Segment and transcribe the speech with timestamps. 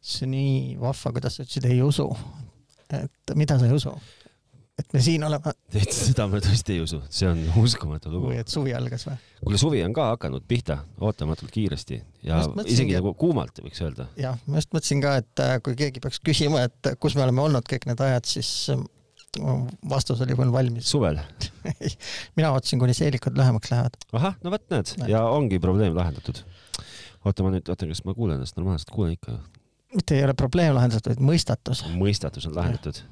[0.00, 2.08] see on nii vahva, kuidas sa ütlesid, ei usu.
[2.96, 3.94] et mida sa ei usu?
[4.80, 5.52] et me siin oleme.
[5.72, 8.30] tead, seda ma tõesti ei usu, see on uskumatu lugu.
[8.30, 9.16] või et suvi algas või?
[9.42, 14.08] kuule, suvi on ka hakanud pihta ootamatult kiiresti ja isegi nagu kuumalt võiks öelda.
[14.20, 17.44] jah, ma just mõtlesin ka, et äh, kui keegi peaks küsima, et kus me oleme
[17.44, 18.82] olnud kõik need ajad, siis äh,
[19.90, 20.88] vastus oli mul valmis.
[20.90, 21.20] suvel
[22.38, 24.00] mina ootasin, kuni seelikud lühemaks lähevad.
[24.16, 26.44] ahah, no vot näed ja ongi probleem lahendatud.
[27.24, 29.38] oota, ma nüüd, oota, kas ma kuulen ennast normaalselt, kuulen ikka
[29.94, 31.82] mitte ei ole probleem lahendatud, vaid mõistatus.
[31.98, 33.02] mõistatus on lahendatud.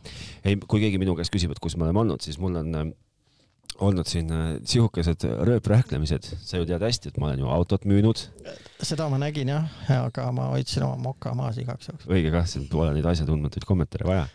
[0.44, 2.90] ei, kui keegi minu käest küsib, et kus me oleme olnud, siis mul on äh,
[3.84, 8.22] olnud siin äh, sihukesed rööprähklemised, sa ju tead hästi, et ma olen ju autot müünud.
[8.82, 9.66] seda ma nägin jah,
[9.98, 12.06] aga ma hoidsin oma moka maas igaks juhuks.
[12.10, 14.28] õige kah, siin pole neid asjatundmatuid kommentaare vaja.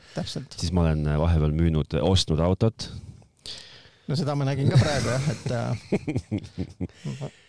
[0.57, 2.89] siis ma olen äh, vahepeal müünud, ostnud autot.
[4.07, 5.71] no seda ma nägin ka praegu jah, et äh,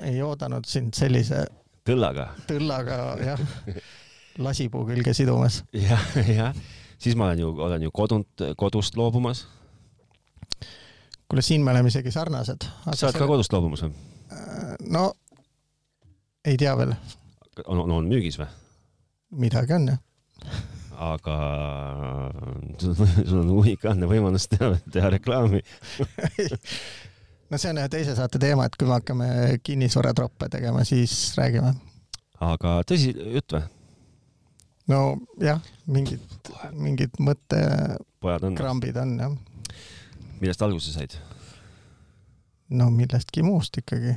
[0.12, 1.44] ei oodanud sind sellise
[1.86, 2.30] tõllaga.
[2.50, 3.44] tõllaga jah
[4.38, 5.62] lasipuu külge sidumas.
[5.72, 6.54] jah, jah,
[6.98, 9.46] siis ma olen ju, olen ju kodunt, kodust loobumas.
[11.28, 12.68] kuule, siin me oleme isegi sarnased.
[12.94, 13.94] sa oled ka kodust loobumas või?
[14.32, 15.12] Äh, no
[16.44, 16.94] ei tea veel.
[17.66, 18.50] on, on müügis või?
[19.44, 20.02] midagi on jah
[20.94, 21.36] aga
[22.78, 25.60] sul on unikaalne võimalus teha, teha reklaami
[27.50, 29.28] no see on ühe teise saate teema, et kui me hakkame
[29.66, 31.74] kinnisvaratroppe tegema, siis räägime.
[32.44, 33.64] aga tõsi jutt või?
[34.90, 36.22] Nojah, mingid,
[36.76, 39.36] mingid mõttekrambid on jah.
[40.40, 41.16] millest alguse said?
[42.68, 44.16] no millestki muust ikkagi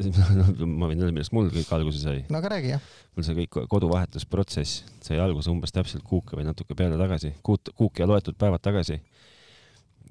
[0.00, 2.22] ma võin öelda, millest mul kõik alguse sai.
[2.32, 2.86] no aga räägi jah.
[3.16, 8.00] mul see kõik koduvahetusprotsess sai alguse umbes täpselt kuuke või natuke peale tagasi, kuut, kuuk
[8.00, 9.00] ja loetud päevad tagasi.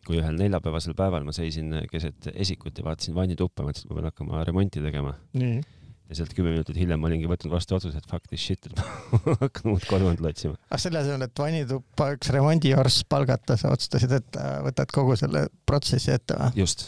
[0.05, 4.09] kui ühel neljapäevasel päeval ma seisin keset esikut ja vaatasin vannituppa, mõtlesin, et ma pean
[4.11, 5.17] hakkama remonti tegema.
[5.33, 5.78] nii
[6.09, 8.79] ja sealt kümme minutit hiljem ma olingi võtnud vastu otsuse, et fuck this shit, et
[8.79, 10.57] ma hakkan uut kodukonda otsima.
[10.57, 15.17] aga ah, selle asemel, et vannituppa üks remondiorss palgata, sa otsustasid, et äh, võtad kogu
[15.19, 16.63] selle protsessi ette või?
[16.63, 16.87] just.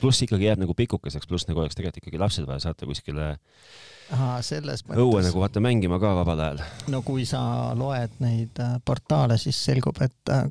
[0.00, 3.34] pluss ikkagi jääb nagu pikukeseks, pluss nagu oleks tegelikult ikkagi lapsed vaja saata kuskile
[4.12, 5.04] Aha, selles mõttes.
[5.04, 6.64] õue nagu vaata mängima ka vabal ajal.
[6.92, 7.42] no kui sa
[7.78, 10.48] loed neid äh, portaale, siis selgub, et äh,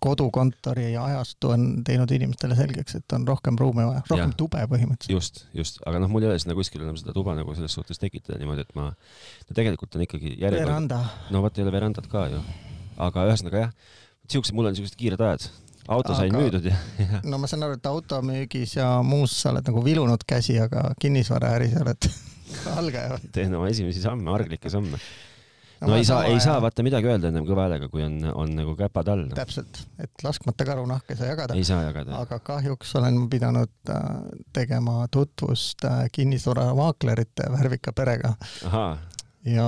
[0.00, 4.36] kodukontori ajastu on teinud inimestele selgeks, et on rohkem ruume vaja, rohkem ja.
[4.38, 5.12] tube põhimõtteliselt.
[5.12, 8.00] just, just, aga noh, mul ei ole sinna kuskil enam seda tuba nagu selles suhtes
[8.00, 10.66] tekitada niimoodi, et ma, no tegelikult on ikkagi järjekord.
[10.66, 11.00] veranda.
[11.34, 12.40] no vot ei ole verandat ka ju.
[13.08, 13.74] aga ühesõnaga jah,
[14.32, 15.48] siuksed, mul on siuksed kiired ajad.
[15.86, 17.22] auto sain aga, müüdud ja, ja.
[17.28, 21.76] no ma saan aru, et automüügis ja muus sa oled nagu vilunud käsi, aga kinnisvaraäris
[21.84, 22.12] oled
[22.80, 23.20] algaja.
[23.36, 25.00] teen oma esimesi samme, arglikke samme
[25.80, 28.52] no, no ei saa, ei saa vaata midagi öelda ennem kõva häälega, kui on, on
[28.56, 29.26] nagu käpad all.
[29.36, 31.56] täpselt, et laskmata karunahka ei saa jagada.
[31.56, 32.20] ei saa jagada.
[32.20, 34.04] aga kahjuks olen pidanud äh,
[34.56, 38.34] tegema tutvust äh, kinnisvaramaaklerite värvika perega.
[39.46, 39.66] ja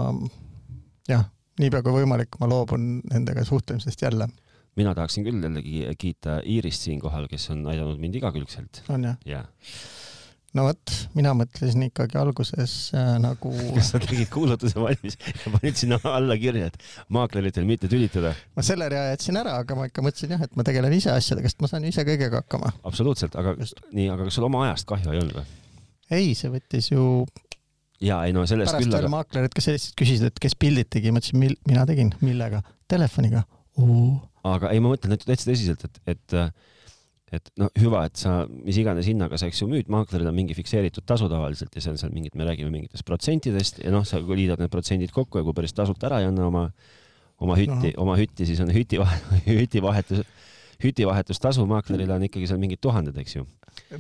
[1.09, 1.27] jah,
[1.61, 4.29] niipea kui võimalik, ma loobun nendega suhtlemisest jälle
[4.77, 8.85] mina tahaksin küll jällegi kiita Iirist siinkohal, kes on aidanud mind igakülgselt.
[8.89, 9.45] on jah ja.?
[10.57, 13.53] No vot, mina mõtlesin ikkagi alguses äh, nagu.
[13.77, 18.35] kas sa tegid kuulutuse valmis ja panid sinna alla kirja, et maakleritel mitte tülitada?
[18.57, 21.53] ma selle rea jätsin ära, aga ma ikka mõtlesin jah, et ma tegelen ise asjadega,
[21.53, 22.75] sest ma saan ise kõigega hakkama.
[22.89, 23.81] absoluutselt, aga Just.
[23.93, 25.47] nii, aga kas sul oma ajast kahju ei olnud või?
[26.13, 27.07] ei, see võttis ju.
[28.05, 28.93] ja ei no sellest pärast küll.
[28.93, 32.61] pärast veel maaklerid ka selliselt küsisid, et kes pildid tegi, ma ütlesin, mina tegin, millega?
[32.93, 33.47] Telefoniga.
[34.45, 36.37] aga ei, ma mõtlen täitsa tõsiselt, et, et et
[37.61, 41.07] no hüva, et sa mis iganes hinnaga sa, eks ju, müüd, maakleril on mingi fikseeritud
[41.09, 44.61] tasu tavaliselt ja see on seal mingid, me räägime mingitest protsentidest ja noh, sa liidad
[44.61, 46.67] need protsendid kokku ja kui päris tasuta ära ei anna oma,
[47.43, 49.01] oma hütti oma hütti, siis on hüti,
[49.49, 50.25] hütivahetus,
[50.85, 53.47] hütivahetustasu maaklerile on ikkagi seal mingid tuhanded, eks ju.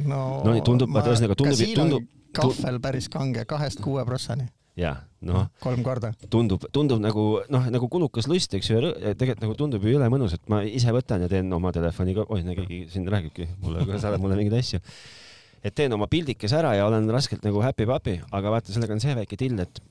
[0.04, 2.10] no, no tundub, ühesõnaga tundub, tundub.
[2.36, 5.48] kahvel päris kange, kahest kuue prossani jah, noh.
[5.60, 6.12] kolm korda.
[6.32, 10.08] tundub, tundub nagu noh, nagu kulukas lust, eks ju, ja tegelikult nagu tundub ju jõle
[10.12, 14.22] mõnus, et ma ise võtan ja teen oma telefoniga, oi, keegi siin räägibki mulle, saadab
[14.24, 14.80] mulle mingeid asju.
[15.62, 19.16] et teen oma pildikese ära ja olen raskelt nagu happy-papi, aga vaata, sellega on see
[19.18, 19.82] väike till, et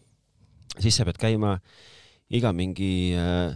[0.79, 1.57] siis sa pead käima
[2.33, 3.53] iga mingi äh,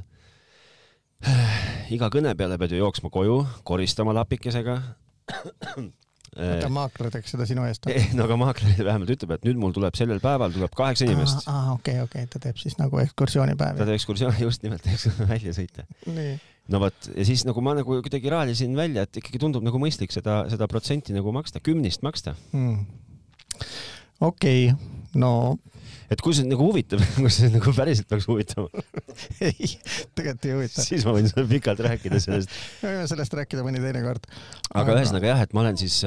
[1.96, 4.80] iga kõne peale pead ju jooksma koju, koristama lapikesega
[6.36, 8.00] oota, maakler teeks seda sinu eest või?
[8.18, 11.48] no aga maakler vähemalt ütleb, et nüüd mul tuleb sellel päeval tuleb kaheksa inimest.
[11.52, 13.80] aa, okei, okei, ta teeb siis nagu ekskursioonipäevi.
[13.80, 14.90] ta teeb ekskursiooni, just nimelt,
[15.34, 15.88] välja sõita.
[16.72, 20.16] no vot, ja siis nagu ma nagu kuidagi raalisin välja, et ikkagi tundub nagu mõistlik
[20.16, 22.84] seda, seda protsenti nagu maksta, kümnist maksta hmm..
[24.26, 25.32] okei okay., no
[26.12, 28.70] et kui see nagu huvitab, kui see nagu päriselt peaks huvitama
[29.48, 29.72] ei,
[30.18, 30.86] tegelikult ei huvita.
[30.86, 32.54] siis ma võin sulle pikalt rääkida sellest
[32.84, 34.28] me võime sellest rääkida mõni teine kord.
[34.74, 35.98] aga ühesõnaga jah, et ma olen siis,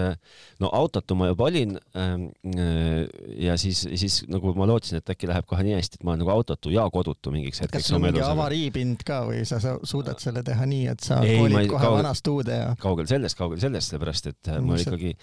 [0.62, 3.04] no autotu ma juba olin ähm, äh,
[3.48, 6.24] ja siis, siis nagu ma lootsin, et äkki läheb kohe nii hästi, et ma olen
[6.24, 7.82] nagu autotu ja kodutu mingiks hetkeks.
[7.82, 11.38] kas sul on mingi avariipind ka või sa suudad selle teha nii, et sa ei,
[11.40, 12.72] kolid kohe kaugel, vanast uude ja?
[12.80, 15.14] kaugel sellest, kaugel sellest, sellepärast et äh, mul ikkagi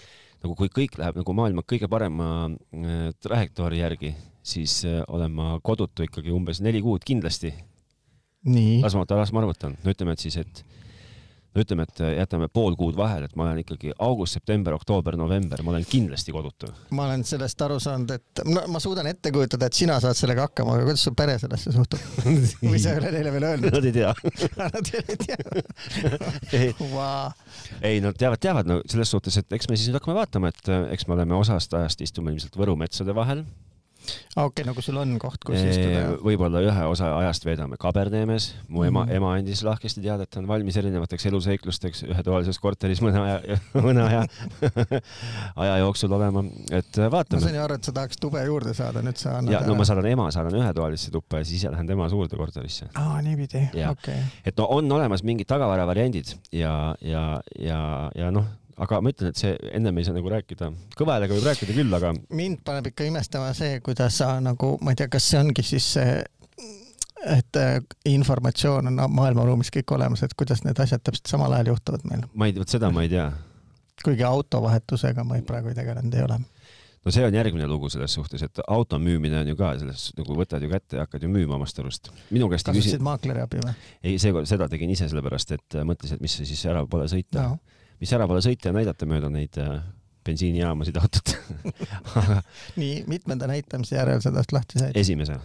[0.43, 4.13] nagu kui kõik läheb nagu maailma kõige parema äh, trajektoori järgi,
[4.45, 7.53] siis äh, olen ma kodutu ikkagi umbes neli kuud kindlasti.
[8.83, 10.65] las ma, las ma arvutan, no ütleme, et siis, et
[11.55, 15.63] no ütleme, et jätame pool kuud vahele, et ma olen ikkagi august, september, oktoober, november,
[15.65, 16.69] ma olen kindlasti kodutu.
[16.93, 20.45] ma olen sellest aru saanud, et no ma suudan ette kujutada, et sina saad sellega
[20.45, 22.05] hakkama, aga kuidas su pere sellesse suhtub
[22.69, 23.79] või sa ei ole neile veel öelnud?
[23.79, 24.13] Nad ei tea
[24.61, 27.33] Nad ei tea wow.?
[27.81, 30.75] ei, nad teavad, teavad no selles suhtes, et eks me siis nüüd hakkame vaatama, et
[30.93, 33.47] eks me oleme osast ajast istume ilmselt Võru metsade vahel
[34.05, 36.03] okei okay,, nagu sul on koht, kus istuda?
[36.23, 39.15] võib-olla ühe osa ajast veedame Kaberneemes, mu ema mm, -hmm.
[39.17, 44.03] ema andis lahkesti teada, et ta on valmis erinevateks eluseiklusteks ühetoalises korteris mõne aja, mõne
[44.05, 44.25] aja
[45.65, 47.39] aja jooksul olema, et vaatame.
[47.39, 49.53] ma sain ju aru, et sa tahaks tube juurde saada, nüüd sa annad.
[49.53, 52.89] ja no ma saadan ema, saadan ühetoalisse tuppa ja siis lähen tema suurde korterisse.
[52.93, 54.21] aa, niipidi, okei okay..
[54.45, 57.25] et no on olemas mingid tagavara variandid ja, ja,
[57.59, 57.81] ja,
[58.15, 58.45] ja noh
[58.81, 60.69] aga ma ütlen, et see ennem ei saa nagu rääkida,
[60.99, 62.13] kõva häälega võib rääkida küll, aga.
[62.35, 65.87] mind paneb ikka imestama see, kuidas sa nagu, ma ei tea, kas see ongi siis
[65.95, 66.15] see,
[67.25, 67.77] et äh,
[68.11, 72.25] informatsioon on maailmaruumis kõik olemas, et kuidas need asjad täpselt samal ajal juhtuvad meil.
[72.33, 73.29] ma ei, vot seda ma ei tea.
[74.03, 76.41] kuigi autovahetusega ma ei, praegu ei tegelenud ei ole
[77.05, 80.35] no see on järgmine lugu selles suhtes, et auto müümine on ju ka selles, nagu
[80.35, 82.11] võtad ju kätte ja hakkad ju müüma omast arust.
[82.33, 83.07] minu käest kasutasid küsin...
[83.07, 83.77] maakleri abi või?
[84.03, 87.47] ei, seekord seda tegin ise, sellepärast et mõtlesin, et mis see siis ära pole sõita
[87.53, 89.79] no mis ära pole sõita ja näidata mööda neid äh,
[90.25, 91.35] bensiinijaamasid autot
[92.81, 94.97] nii, mitmenda näitamise järel sa tast lahti said?
[94.97, 95.37] esimese.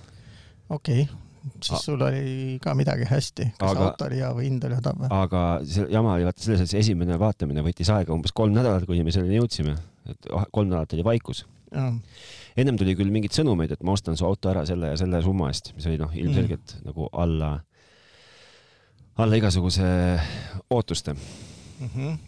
[0.68, 1.26] okei okay.,
[1.64, 4.98] siis sul oli ka midagi hästi, kas aga, auto oli hea või hind oli odav
[5.00, 5.08] või?
[5.20, 8.84] aga see jama oli vaata selles, et see esimene vaatamine võttis aega umbes kolm nädalat,
[8.88, 9.76] kuni me selleni jõudsime,
[10.10, 11.44] et ah, kolm nädalat oli vaikus.
[11.70, 15.48] ennem tuli küll mingeid sõnumeid, et ma ostan su auto ära selle ja selle summa
[15.52, 16.88] eest, mis oli noh, ilmselgelt mm.
[16.90, 17.52] nagu alla,
[19.16, 19.86] alla igasuguse
[20.68, 21.94] ootuste mm.
[21.94, 22.18] -hmm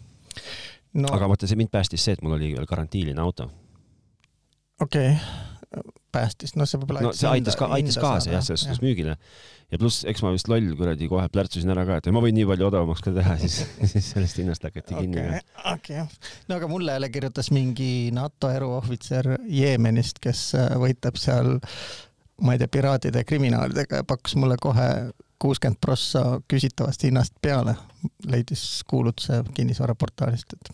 [0.93, 1.09] no..
[1.11, 3.49] aga vaata, see mind päästis see, et mul oli veel garantiiline auto.
[4.81, 5.51] okei okay.,
[6.13, 9.15] päästis, noh, see võib-olla no see aitas ka, aitas kaasa jah, selles suhtes müügile.
[9.73, 12.45] ja pluss, eks ma vist loll kuradi kohe plärtsusin ära ka, et ma võin nii
[12.51, 15.41] palju odavamaks ka teha, siis, siis sellest hinnast hakati kinni okay,.
[15.73, 21.55] okei okay., no aga mulle jälle kirjutas mingi NATO eruohvitser Jeemenist, kes äh, võitleb seal
[22.43, 24.89] ma ei tea, piraatide ja kriminaalidega ja pakkus mulle kohe
[25.41, 27.75] kuuskümmend prossa küsitavast hinnast peale,
[28.27, 30.73] leidis kuulutuse kinnisvaraportaalist, et.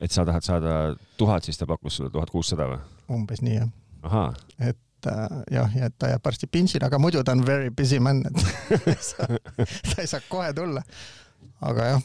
[0.00, 0.74] et sa tahad saada
[1.16, 2.80] tuhat, siis ta pakkus sulle tuhat kuussada või?
[3.16, 4.34] umbes nii jah.
[4.58, 8.24] et äh, jah, ja ta jääb varsti pintsile, aga muidu ta on very busy man,
[8.26, 8.44] et
[9.92, 10.82] ta ei saa kohe tulla.
[11.60, 12.04] aga jah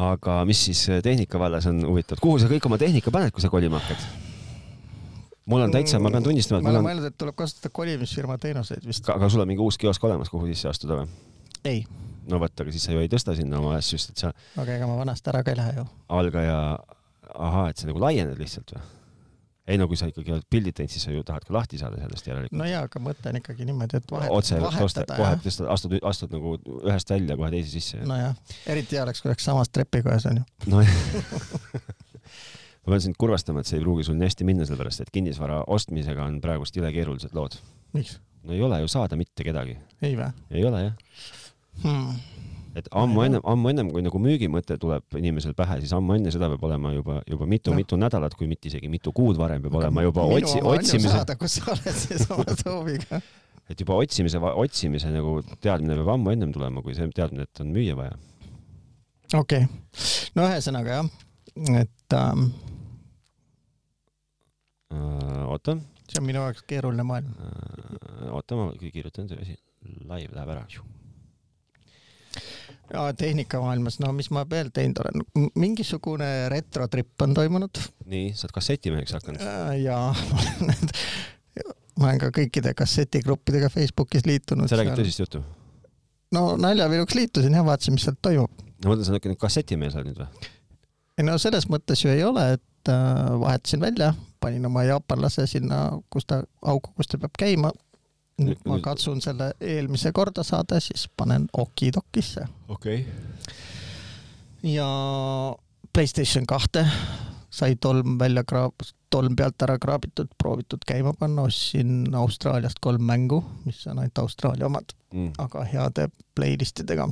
[0.00, 3.50] aga mis siis tehnika vallas on huvitav, kuhu sa kõik oma tehnika paned, kui sa
[3.52, 4.28] kolima hakkad?
[5.50, 9.08] mul on täitsa, ma pean tunnistama, ma olen mõelnud, et tuleb kasutada kolimisfirma teenuseid vist.
[9.12, 11.10] aga sul on mingi uus kiosk olemas, kuhu sisse astuda või?
[11.64, 11.82] Ei.
[12.30, 14.32] no vot, aga siis sa ju ei tõsta sinna oma asju, sest et sa.
[14.60, 15.84] aga ega ma vanast ära ka ei lähe ju.
[16.20, 16.56] algaja,
[17.34, 18.88] ahaa, et sa nagu laiened lihtsalt või?
[19.70, 22.00] ei no kui sa ikkagi oled pildid teinud, siis sa ju tahad ka lahti saada
[22.00, 22.58] sellest järelikult.
[22.58, 25.18] no jaa, aga mõte on ikkagi niimoodi, et vahet, otse vahetada.
[25.18, 28.00] kohe tõstad, astud, astud nagu ühest välja kohe teise sisse.
[28.08, 28.34] nojah,
[28.70, 30.46] eriti hea oleks, kui oleks samas trepikojas onju.
[30.70, 30.96] nojah
[32.82, 35.62] ma pean sind kurvastama, et see ei pruugi sul nii hästi minna, sellepärast et kinnisvara
[35.70, 37.60] ostmisega on praegust jõle keerulised lood.
[37.96, 38.18] miks?
[38.42, 39.76] no ei ole ju saada mitte kedagi.
[40.02, 40.32] ei vä?
[40.50, 41.38] ei ole jah
[41.82, 42.14] hmm.
[42.78, 46.50] et ammu ennem, ammu ennem kui nagu müügimõte tuleb inimesel pähe, siis ammu enne seda
[46.52, 48.06] peab olema juba, juba mitu-mitu no.
[48.06, 51.24] nädalat, kui mitte isegi mitu kuud varem peab Aga olema juba otsi, otsimise.
[51.40, 53.20] kus sa oled siis oma sooviga
[53.70, 57.74] et juba otsimise, otsimise nagu teadmine peab ammu ennem tulema, kui see teadmine, et on
[57.74, 58.18] müüa vaja.
[59.34, 61.14] okei okay., no ühesõnaga jah,
[61.82, 62.50] et ähm,
[64.94, 65.76] Äh, oota.
[66.10, 67.34] see on minu jaoks keeruline maailm.
[67.38, 69.54] Äh, oota, ma kirjutan selle asi,
[69.86, 70.64] live läheb ära.
[72.92, 77.82] Ja tehnikamaailmas, no mis ma veel teinud olen, mingisugune retrotripp on toimunud.
[78.10, 79.44] nii, sa oled kassetimeheks hakanud?
[79.84, 80.14] Jaa
[82.00, 84.70] ma olen ka kõikide kassetigruppidega Facebookis liitunud.
[84.70, 85.42] sa räägid tõsist juttu?
[86.34, 88.50] no naljaviluks liitusin ja vaatasin, mis sealt toimub.
[88.50, 90.50] no ma mõtlen, sa oled nüüd kassetimees oled nüüd või?
[91.18, 95.82] ei no selles mõttes ju ei ole, et äh, vahetasin välja, panin oma jaapanlase sinna,
[96.10, 97.72] kus ta, auku, kus ta peab käima.
[98.40, 102.46] Nüüd ma katsun selle eelmise korda saada, siis panen okidokisse.
[102.68, 104.74] okei okay..
[104.74, 104.88] ja
[105.92, 106.86] Playstation kahte
[107.50, 113.42] sai tolm välja kraab-, tolm pealt ära kraabitud, proovitud käima panna, ostsin Austraaliast kolm mängu,
[113.64, 117.08] mis on ainult Austraalia omad mm., aga heade playlist idega.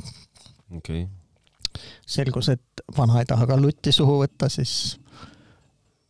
[0.76, 1.82] okei okay.
[2.06, 4.98] selgus, et vana ei taha ka lutti suhu võtta, siis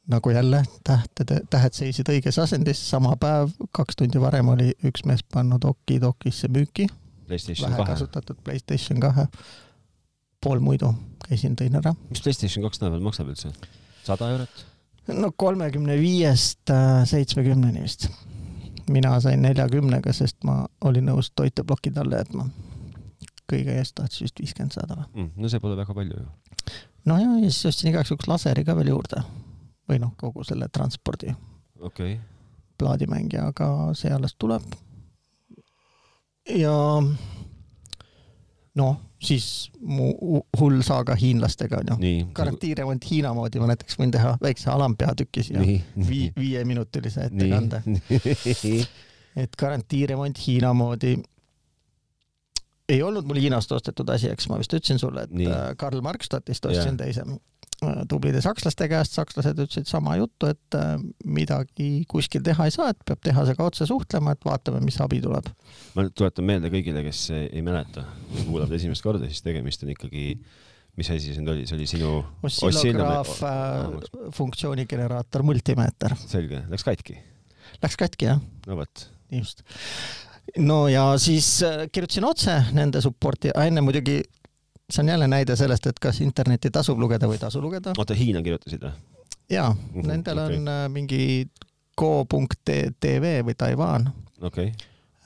[0.08, 5.24] nagu jälle tähtede, tähed seisid õiges asendis, sama päev, kaks tundi varem oli üks mees
[5.32, 6.88] pannud Okidokisse müüki.
[7.26, 7.86] PlayStation kahe.
[7.86, 9.26] kasutatud PlayStation kahe.
[10.40, 10.94] pool muidu
[11.28, 11.94] käisin, tõin ära.
[12.08, 13.52] mis PlayStation kaks tänapäeval maksab üldse?
[14.04, 14.64] sada eurot?
[15.12, 18.08] no kolmekümne viiest äh, seitsmekümneni vist.
[18.88, 22.48] mina sain neljakümnega, sest ma olin nõus toiteploki talle jätma.
[23.52, 25.34] kõige eest tahtis vist viiskümmend saada või mm,?
[25.36, 26.26] no see pole väga palju ju.
[27.04, 29.24] no ja, ja siis ostsin igaks juhuks laseri ka veel juurde
[29.88, 31.32] või noh, kogu selle transpordi
[31.80, 32.18] okay.
[32.78, 33.68] plaadimängija, aga
[33.98, 34.62] see alles tuleb.
[36.56, 36.74] ja
[38.78, 40.12] noh, siis mu
[40.60, 42.28] hull saaga hiinlastega onju.
[42.34, 45.64] garantiiremont Hiina moodi, ma näiteks võin teha väikse alampeatüki siia
[46.08, 47.82] vii, viieminutilise ettekande.
[49.42, 51.16] et garantiiremont Hiina moodi
[52.88, 55.50] ei olnud mul Hiinast ostetud asi, eks ma vist ütlesin sulle, et Nii.
[55.76, 57.02] Karl Markstadtist ostsin yeah.
[57.02, 57.24] teise
[58.10, 63.02] tublide sakslaste käest, sakslased ütlesid sama juttu, et äh, midagi kuskil teha ei saa, et
[63.06, 65.50] peab tehasega otse suhtlema, et vaatame, mis abi tuleb.
[65.94, 68.06] ma nüüd tuletan meelde kõigile, kes ei mäleta,
[68.40, 70.32] kuulavad esimest korda, siis tegemist on ikkagi
[70.98, 76.16] mis asi see nüüd oli, see oli sinu ossilograaf äh,, funktsioonigeneraator, multimeeter.
[76.26, 77.18] selge, läks katki?
[77.84, 78.40] Läks katki, jah.
[78.66, 79.04] no vot.
[79.30, 79.62] just.
[80.58, 84.18] no ja siis äh, kirjutasin otse nende support'i, enne muidugi
[84.92, 87.92] see on jälle näide sellest, et kas internetti tasub lugeda või ei tasu lugeda.
[87.98, 88.92] oota, Hiina kirjutasid või?
[89.50, 90.56] jaa mm, -hmm, nendel okay.
[90.56, 91.50] on äh, mingi
[91.96, 94.10] go.tv või Taiwan
[94.42, 94.72] okay.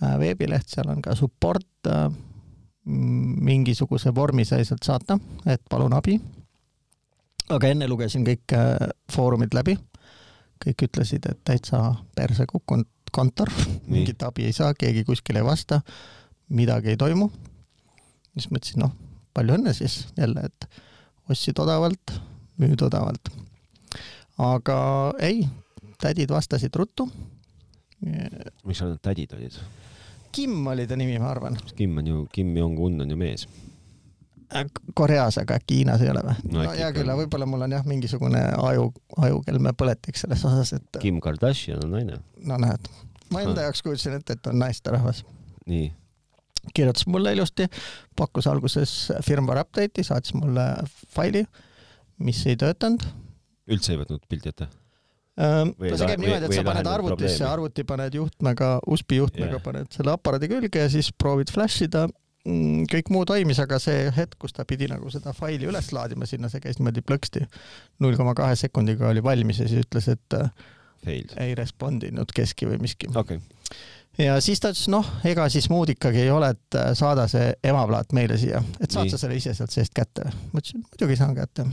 [0.03, 2.11] Äh, veebileht, seal on ka support, äh,
[3.51, 6.21] mingisuguse vormi sai sealt saata, et palun abi.
[7.49, 8.55] aga enne lugesin kõik
[9.13, 9.77] foorumid läbi,
[10.65, 13.53] kõik ütlesid, et täitsa perse kukkunud kontor,
[13.87, 15.81] mingit abi ei saa, keegi kuskil ei vasta,
[16.49, 17.31] midagi ei toimu.
[18.35, 20.69] siis mõtlesin, noh palju õnne siis jälle, et
[21.31, 22.15] ostsid odavalt,
[22.61, 23.33] müüd odavalt.
[24.43, 24.79] aga
[25.23, 25.47] ei,
[26.03, 27.09] tädid vastasid ruttu.
[28.65, 29.59] miks seal need tädid olid?
[30.33, 31.59] Kim oli ta nimi, ma arvan.
[31.77, 33.47] Kim on ju, Kim Jong-un on ju mees.
[34.57, 36.35] Äh, Koreas, aga äkki Hiinas ei ole või?
[36.49, 38.91] no, no hea küll, aga võib-olla mul on jah, mingisugune aju,
[39.29, 41.01] ajukelme põletik selles osas, et.
[41.05, 42.21] Kim Kardashian on naine.
[42.49, 42.91] no näed,
[43.33, 45.25] ma enda jaoks kujutasin ette, et on naisterahvas.
[45.69, 45.91] nii
[46.75, 47.67] kirjutas mulle ilusti,
[48.19, 48.93] pakkus alguses
[49.27, 50.67] firmware update'i, saatis mulle
[51.15, 51.45] faili,
[52.23, 53.05] mis ei töötanud.
[53.73, 54.69] üldse ei võtnud pilti ette?
[55.33, 59.65] no see käib niimoodi, et sa paned arvutisse, arvuti paned juhtmega, USB juhtmega yeah.
[59.65, 62.05] paned selle aparaadi külge ja siis proovid flash ida.
[62.43, 66.27] Mm, kõik muu toimis, aga see hetk, kus ta pidi nagu seda faili üles laadima
[66.27, 67.47] sinna, see käis niimoodi plõksti.
[68.03, 70.39] null koma kahe sekundiga oli valmis ja siis ütles, et
[71.03, 71.37] Failed.
[71.41, 73.41] ei respondinud keski või miski okay
[74.19, 77.53] ja siis ta ütles, noh, ega siis muud ikkagi ei ole, et äh, saada see
[77.65, 79.15] emaplaat meile siia, et saad Nii.
[79.15, 80.29] sa selle ise sealt seest kätte.
[80.53, 81.67] ma ütlesin, muidugi saan kätte.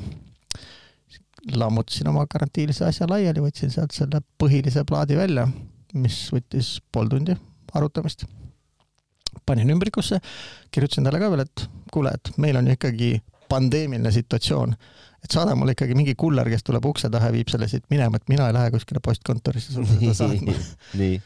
[1.55, 5.47] lammutasin oma karantiinilise asja laiali, võtsin sealt selle põhilise plaadi välja,
[5.93, 7.35] mis võttis pool tundi
[7.73, 8.25] arutamist.
[9.45, 10.19] panin ümbrikusse,
[10.71, 13.11] kirjutasin talle ka veel, et kuule, et meil on ju ikkagi
[13.49, 14.75] pandeemiline situatsioon,
[15.23, 18.17] et saada mulle ikkagi mingi kuller, kes tuleb ukse taha ja viib selle siit minema,
[18.17, 20.55] et mina ei lähe kuskile postkontorisse sulle seda saatma
[21.01, 21.19] nii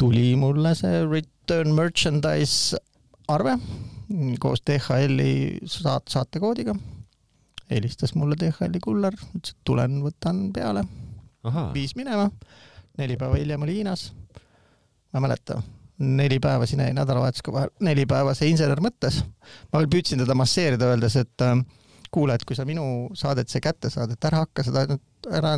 [0.00, 2.78] tuli mulle see return merchandise
[3.28, 3.58] arve
[4.42, 6.74] koos DHL-i saat-, saatekoodiga.
[7.70, 10.82] helistas mulle DHL-i kuller, ütles, et tulen, võtan peale.
[11.74, 12.30] viis minema,
[12.98, 14.10] neli päeva hiljem oli Hiinas.
[15.12, 15.60] ma ei mäleta,
[15.98, 19.20] neli päeva sinna jäi nädalavahetusega vahel, neli päeva see insener mõtles.
[19.72, 21.60] ma veel püüdsin teda masseerida, öeldes, et äh,
[22.10, 25.54] kuule, et kui sa minu saadet siia kätte saad, et ära hakka seda nüüd, ära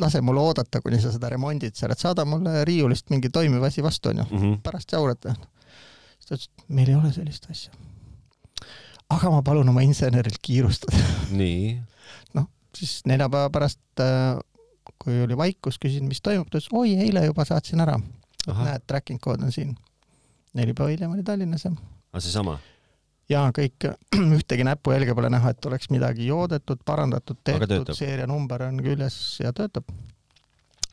[0.00, 3.84] lase mul oodata, kuni sa seda remondid seal, et saada mulle riiulist mingi toimiv asi
[3.84, 5.34] vastu, onju mm -hmm., pärast jaurata.
[6.18, 7.72] siis ta ütles, et meil ei ole sellist asja.
[9.10, 10.98] aga ma palun oma inseneril kiirustada.
[11.30, 11.80] nii?
[12.36, 14.38] noh, siis neljapäeva pärast, äh,
[15.04, 18.00] kui oli vaikus, küsin, mis toimub, ta ütles, oi, eile juba saatsin ära.
[18.46, 19.76] näed, tracking kood on siin.
[20.54, 21.70] neli päeva hiljem oli Tallinnas ja.
[22.12, 22.58] aga seesama?
[23.30, 23.88] Ja kõik,
[24.38, 29.90] ühtegi näpujälge pole näha, et oleks midagi joodetud, parandatud, tehtud, seerianumber on küljes ja töötab.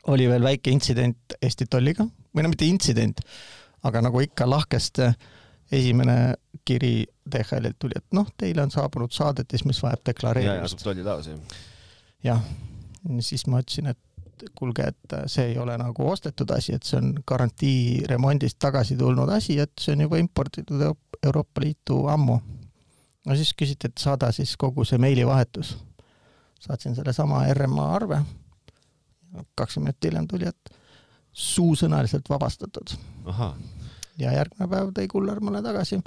[0.06, 3.20] oli veel väike intsident Eesti tolliga või no mitte intsident,
[3.82, 5.00] aga nagu ikka lahkest
[5.72, 10.84] esimene kiri DHL-ilt tuli, et noh, teile on saabunud saadetis, mis vajab deklareerimist.
[10.84, 11.38] jah?
[12.24, 12.42] jah,
[13.24, 13.98] siis ma ütlesin, et
[14.54, 19.58] kuulge, et see ei ole nagu ostetud asi, et see on garantiiremondist tagasi tulnud asi,
[19.60, 20.82] et see on juba imporditud
[21.24, 22.38] Euroopa Liitu ammu.
[23.26, 25.76] no siis küsiti, et saada siis kogu see meilivahetus.
[26.60, 28.22] saatsin sellesama RMA arve,
[29.54, 30.76] kakskümmend minutit hiljem tuli, et
[31.32, 32.96] suusõnaliselt vabastatud.
[34.18, 36.00] ja järgmine päev tõi kuller mulle tagasi,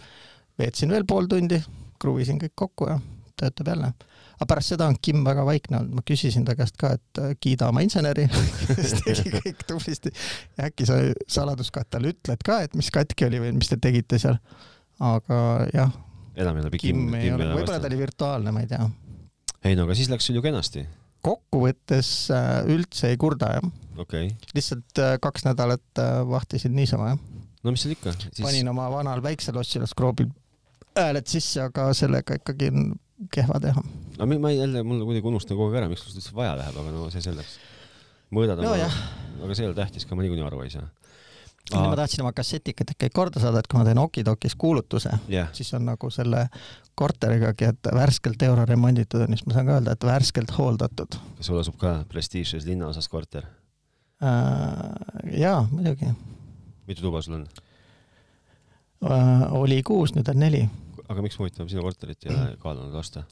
[0.60, 1.62] veetsin veel pool tundi,
[2.00, 3.00] kruvisin kõik kokku ja
[3.38, 3.94] töötab jälle.
[4.38, 7.34] Aga pärast seda on Kim väga vaikne olnud, ma küsisin ta käest ka, et äh,
[7.42, 8.28] kiida oma inseneri
[8.78, 10.14] kes tegi kõik tublisti.
[10.68, 11.00] äkki sa
[11.38, 14.38] saladuskattele ütled ka, et mis katki oli või mis te tegite seal.
[15.04, 15.42] aga
[15.74, 15.98] jah.
[16.36, 18.88] ei ole Kim ole, võib-olla ta oli virtuaalne, ma ei tea.
[19.66, 20.86] ei no aga siis läks sul ju kenasti.
[21.26, 24.30] kokkuvõttes äh, üldse ei kurda jah okay..
[24.54, 27.24] lihtsalt äh, kaks nädalat vahtisin niisama jah.
[27.64, 28.44] no mis seal ikka siis....
[28.44, 30.30] panin oma vanal väiksel ossiloskoobil
[30.98, 32.88] hääled sisse, aga sellega ikkagi on
[33.34, 33.82] kehva teha.
[34.18, 36.78] no ma ei, jälle mul kuidagi unustan kogu aeg ära, miks sul üldse vaja läheb,
[36.82, 37.58] aga no see selleks.
[38.34, 38.90] mõõdad no, oma,
[39.44, 40.88] aga see ei ole tähtis ka, ma niikuinii aru ei saa.
[41.74, 41.90] Aa...
[41.90, 45.74] ma tahtsin oma kassetikad ikka korda saada, et kui ma teen Okidokis kuulutuse yeah., siis
[45.76, 46.48] on nagu selle
[46.98, 51.20] korterigagi, et värskelt euro remonditud on, siis ma saan ka öelda, et värskelt hooldatud.
[51.40, 53.50] kas sul asub ka prestiižses linnaosas korter
[54.24, 54.34] äh,?
[55.42, 56.14] jaa, muidugi.
[56.88, 57.48] mitu tuba sul on
[59.04, 59.48] äh,?
[59.58, 60.68] oli kuus, nüüd on neli
[61.08, 63.24] aga miks ma huvitab sinu korterit ja kaalunud osta?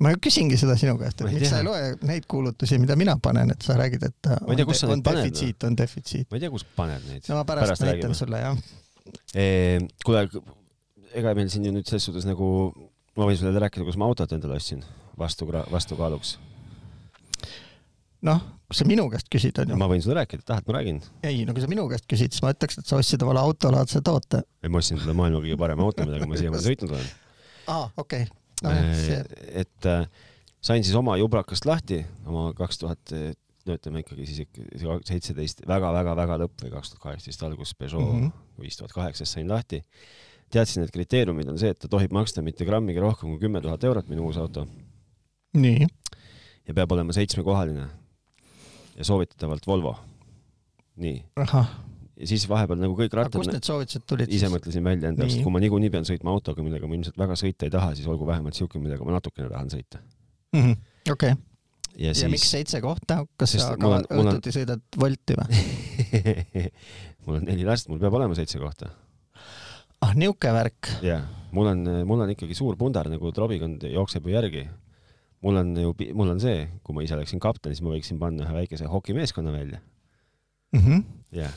[0.00, 3.52] ma küsingi seda sinu käest, et miks sa ei loe neid kuulutusi, mida mina panen,
[3.54, 5.26] et sa räägid, et ma ei tea, kus sa neid paned.
[5.26, 6.28] defitsiit, on defitsiit.
[6.30, 7.26] ma ei tea, kus paned neid.
[7.28, 8.20] no ma pärast, pärast näitan räägime.
[8.22, 9.90] sulle, jah.
[10.06, 10.24] kuule,
[11.20, 12.46] ega meil siin ju nüüd selles suhtes nagu,
[13.18, 14.84] ma võin sulle rääkida, kus ma autot endale ostsin
[15.20, 16.38] vastu, vastukaaluks
[18.26, 19.76] noh, kui sa minu käest küsid, onju.
[19.80, 21.00] ma võin sulle rääkida, tahad, ma räägin?
[21.26, 24.02] ei, no kui sa minu käest küsid, siis ma ütleks, et sa ostsid omale autolaadse
[24.06, 24.44] toote.
[24.62, 27.10] ei, ma ostsin sulle maailma kõige parema auto, millega ma siiamaani sõitnud olen.
[27.74, 28.62] aa, okei okay.
[28.62, 29.18] no,.
[29.64, 30.06] et äh,
[30.62, 31.98] sain siis oma jubrakast lahti,
[32.30, 33.14] oma kaks tuhat,
[33.66, 38.34] no ütleme ikkagi siis ikka seitseteist väga-väga-väga lõpp või kaks tuhat kaheksateist algus Peugeot mhm.
[38.62, 39.82] viis tuhat kaheksast sain lahti.
[40.50, 43.82] teadsin, et kriteeriumid on see, et ta tohib maksta mitte grammigi rohkem kui kümme tuhat
[43.84, 44.68] eurot, minu uus auto.
[45.58, 45.88] nii.
[46.68, 47.96] ja peab olema seitsmekohaline
[49.00, 49.96] ja soovitatavalt Volvo.
[51.00, 51.16] nii.
[52.20, 53.40] ja siis vahepeal nagu kõik rattad.
[53.40, 56.34] kust need soovitused tulid ise mõtlesin välja enda jaoks, et kui ma niikuinii pean sõitma
[56.34, 59.48] autoga, millega ma ilmselt väga sõita ei taha, siis olgu vähemalt siuke, millega ma natukene
[59.52, 60.02] tahan sõita
[60.52, 60.76] -hmm..
[61.14, 61.32] okei
[61.96, 62.28] ja, siis...
[62.32, 64.56] miks seitse kohta, kas sa ka õhtuti on...
[64.58, 65.62] sõidad Wolti või
[67.24, 68.92] mul on neli last, mul peab olema seitse kohta.
[70.04, 70.92] ah, niisugune värk.
[71.06, 71.24] jah,
[71.56, 74.68] mul on, mul on ikkagi suur pundar nagu trobikond jookseb ju järgi
[75.40, 78.46] mul on ju, mul on see, kui ma ise oleksin kapten, siis ma võiksin panna
[78.46, 79.80] ühe väikese hokimeeskonna välja
[80.72, 80.80] mm.
[80.80, 81.04] -hmm.
[81.40, 81.54] jah.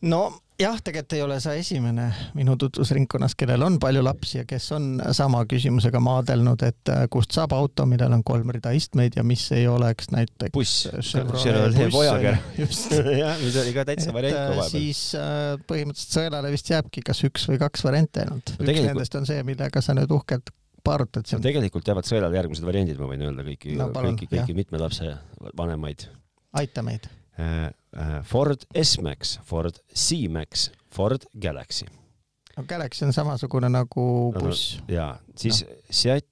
[0.00, 0.22] no
[0.60, 4.88] jah, tegelikult ei ole sa esimene minu tutvusringkonnas, kellel on palju lapsi ja kes on
[5.16, 9.46] sama küsimusega maadelnud, et äh, kust saab auto, millel on kolm rida istmeid ja mis
[9.56, 10.88] ei oleks näiteks buss,
[11.92, 12.36] Voyager.
[13.22, 14.72] jah, mis oli ka täitsa variant ka vahepeal.
[14.72, 18.66] siis äh, põhimõtteliselt sõelale vist jääbki kas üks või kaks varianti ainult no,.
[18.66, 20.52] üks nendest on see, millega sa nüüd uhkelt
[20.84, 21.46] paarutad seal no,?
[21.46, 25.14] tegelikult jäävad sõelale järgmised variandid, ma võin öelda kõiki no,, kõiki, kõiki mitme lapse
[25.58, 26.06] vanemaid.
[26.60, 28.18] aita meid äh, äh,.
[28.28, 31.88] Ford S-Max, Ford C-Max, Ford Galaxy.
[32.56, 34.04] no Galaxy on samasugune nagu
[34.36, 34.90] buss no,.
[34.94, 35.80] jaa, siis no.
[35.90, 36.26] Seat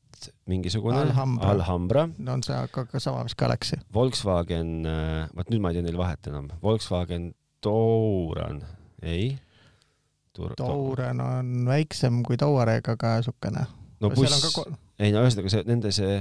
[0.50, 2.08] mingisugune Alhambra, Alhambra..
[2.18, 3.78] no on see aga ka sama, mis Galaxy.
[3.94, 7.32] Volkswagen, äh, vot nüüd ma ei tea neil vahet enam, Volkswagen
[7.64, 8.62] Touran,
[9.02, 9.36] ei.
[10.38, 13.64] Touran on väiksem kui Touareg, aga niisugune
[14.02, 14.64] no buss, ka...
[15.02, 16.18] ei no ühesõnaga see, nende see,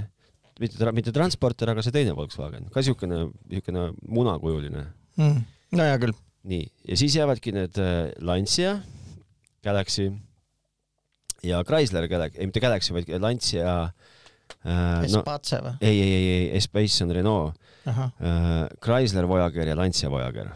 [0.62, 4.86] mitte, mitte transporter, aga see teine Volkswagen, ka siukene, siukene munakujuline
[5.20, 5.42] mm..
[5.78, 6.18] no hea küll.
[6.48, 8.78] nii, ja siis jäävadki need äh, Lancia,
[9.66, 10.10] Galaxy
[11.46, 13.80] ja Chrysler Galaxy, ei mitte Galaxy, vaid Lancia
[14.64, 15.04] äh,.
[15.08, 15.82] Espace no, või?
[15.82, 17.66] ei, ei, ei, ei, Espace on Renault.
[17.88, 18.08] Äh,
[18.84, 20.50] Chrysler Voyager ja Lancia Voyager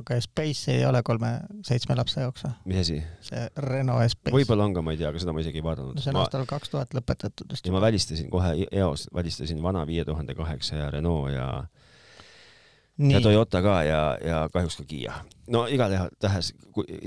[0.00, 2.54] aga Space ei ole kolme-seitsme lapse jaoks või?
[2.72, 3.00] mis asi?
[3.26, 4.34] see Renault Space.
[4.34, 5.96] võib-olla on ka, ma ei tea, aga seda ma isegi ei vaadanud.
[5.96, 6.24] no see on ma...
[6.26, 7.66] aastal kaks tuhat lõpetatud vist.
[7.66, 11.50] ja ma välistasin kohe eos, välistasin vana viie tuhande kaheksa ja Renault ja
[13.00, 13.14] Nii.
[13.14, 15.14] ja Toyota ka ja, ja kahjuks ka Kiia.
[15.48, 16.50] no igatahes,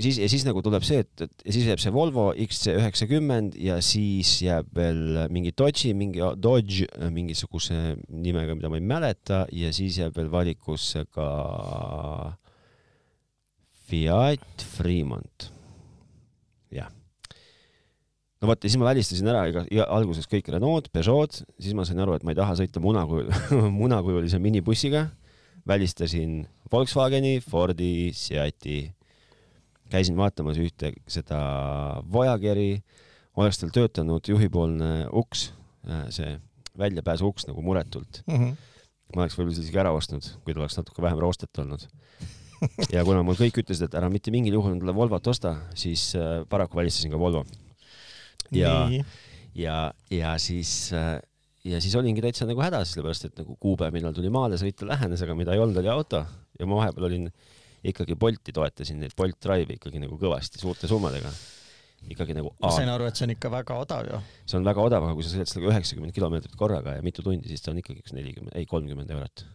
[0.02, 3.76] siis ja siis nagu tuleb see, et, et ja siis jääb see Volvo XC90 ja
[3.84, 10.00] siis jääb veel mingi Dodge'i, mingi Dodge mingisuguse nimega, mida ma ei mäleta ja siis
[10.02, 11.28] jääb veel valikusse ka
[13.84, 15.50] Fiat Fremont.
[16.72, 16.88] jah.
[18.40, 21.84] no vot ja siis ma välistasin ära iga, iga alguses kõik Renault, Peugeot, siis ma
[21.86, 23.28] sain aru, et ma ei taha sõita munakujul
[23.82, 25.08] munakujulise minibussiga.
[25.68, 28.92] välistasin Volkswageni, Fordi, Seati.
[29.92, 31.40] käisin vaatamas ühte seda
[32.10, 32.82] Voyageri,
[33.36, 35.52] oleks tal töötanud juhipoolne uks,
[35.88, 36.38] äh, see
[36.78, 38.34] väljapääsu uks nagu muretult mm.
[38.34, 38.56] -hmm.
[39.14, 41.86] ma oleks võib-olla isegi ära ostnud, kui ta oleks natuke vähem roostet olnud
[42.94, 46.42] ja kuna mul kõik ütlesid, et ära mitte mingil juhul endale Volvot osta, siis äh,
[46.50, 47.44] paraku välistasin ka Volvo.
[48.54, 48.74] ja,
[49.54, 49.78] ja,
[50.10, 51.18] ja siis äh,
[51.64, 55.22] ja siis olingi täitsa nagu hädas, sellepärast et nagu kuupäev, millal tuli maale sõita, lähenes,
[55.24, 56.22] aga mida ei olnud, oli auto
[56.58, 57.28] ja ma vahepeal olin
[57.84, 61.32] ikkagi Bolti toetasin neid Bolt Drive'i ikkagi nagu kõvasti suurte summadega.
[62.04, 62.52] ikkagi nagu.
[62.60, 64.20] ma sain aru, et see on ikka väga odav ju.
[64.44, 67.48] see on väga odav, aga kui sa sõidad sellega üheksakümmend kilomeetrit korraga ja mitu tundi,
[67.48, 69.46] siis ta on ikkagi üks nelikümmend, ei kolmkümmend eurot.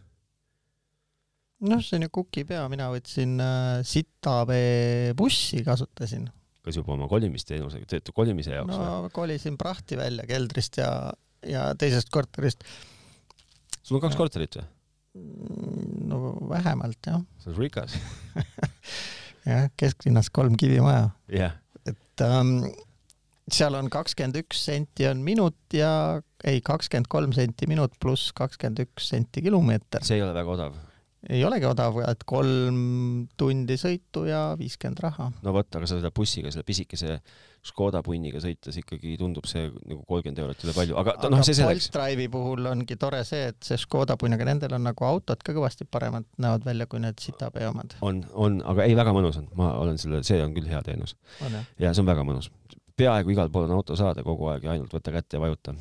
[1.68, 6.28] Noh, see on ju kukipea, mina võtsin äh, Sitavee bussi kasutasin
[6.64, 9.14] kas juba oma kolimisteenusega, töötu kolimise jaoks no, või?
[9.16, 10.90] kolisin prahti välja keldrist ja,
[11.46, 12.66] ja teisest korterist.
[13.82, 14.20] sul on kaks ja.
[14.20, 14.68] korterit või?
[16.10, 17.24] no vähemalt jah.
[17.40, 17.96] sa oled rikas
[19.48, 21.56] jah, kesklinnas kolm kivimaja yeah..
[21.88, 22.68] et ähm,
[23.50, 28.84] seal on kakskümmend üks senti on minut ja ei, kakskümmend kolm senti minut pluss kakskümmend
[28.84, 30.04] üks senti kilomeeter.
[30.04, 30.78] see ei ole väga odav
[31.28, 32.80] ei olegi odav, et kolm
[33.38, 35.28] tundi sõitu ja viiskümmend raha.
[35.44, 37.20] no vot, aga sõidad bussiga, selle pisikese
[37.60, 41.58] Škoda punniga sõites ikkagi tundub see nagu kolmkümmend eurot üle palju, aga, aga noh, see
[41.58, 41.90] selleks.
[41.90, 45.44] Bolt Drive'i puhul ongi tore see, et see Škoda punn, aga nendel on nagu autod
[45.44, 47.98] ka kõvasti paremad näevad välja kui need Sitapee omad.
[48.00, 51.18] on, on, aga ei, väga mõnus on, ma olen selle, see on küll hea teenus.
[51.76, 52.48] ja see on väga mõnus.
[52.96, 55.76] peaaegu igal pool on auto saada kogu aeg ja ainult võtta kätte ja vajuta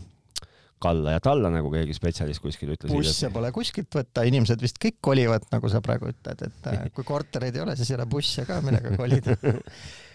[0.81, 2.91] kalla ja talla, nagu keegi spetsialist kuskil ütles.
[2.93, 7.57] busse pole kuskilt võtta, inimesed vist kõik kolivad, nagu sa praegu ütled, et kui kortereid
[7.57, 9.35] ei ole, siis ei ole busse ka, millega kolida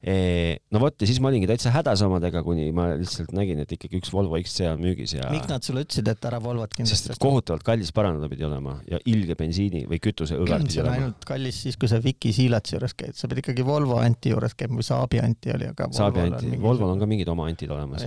[0.00, 3.98] no vot ja siis ma olingi täitsa hädas omadega, kuni ma lihtsalt nägin, et ikkagi
[4.00, 5.26] üks Volvo XC on müügis ja.
[5.28, 7.20] miks nad sulle ütlesid, et ära Volvot kindlasti osta?
[7.20, 10.96] kohutavalt kallis parandada pidi olema ja ilge bensiini või kütuseõgar pidi olema.
[10.96, 14.56] ainult kallis siis, kui sa Viki Siilatsi juures käid, sa pead ikkagi Volvo Anti juures
[14.56, 15.90] käima või Saabi Anti oli, aga.
[15.98, 18.06] Saabi Anti, Volvol on ka mingid oma Antid olemas.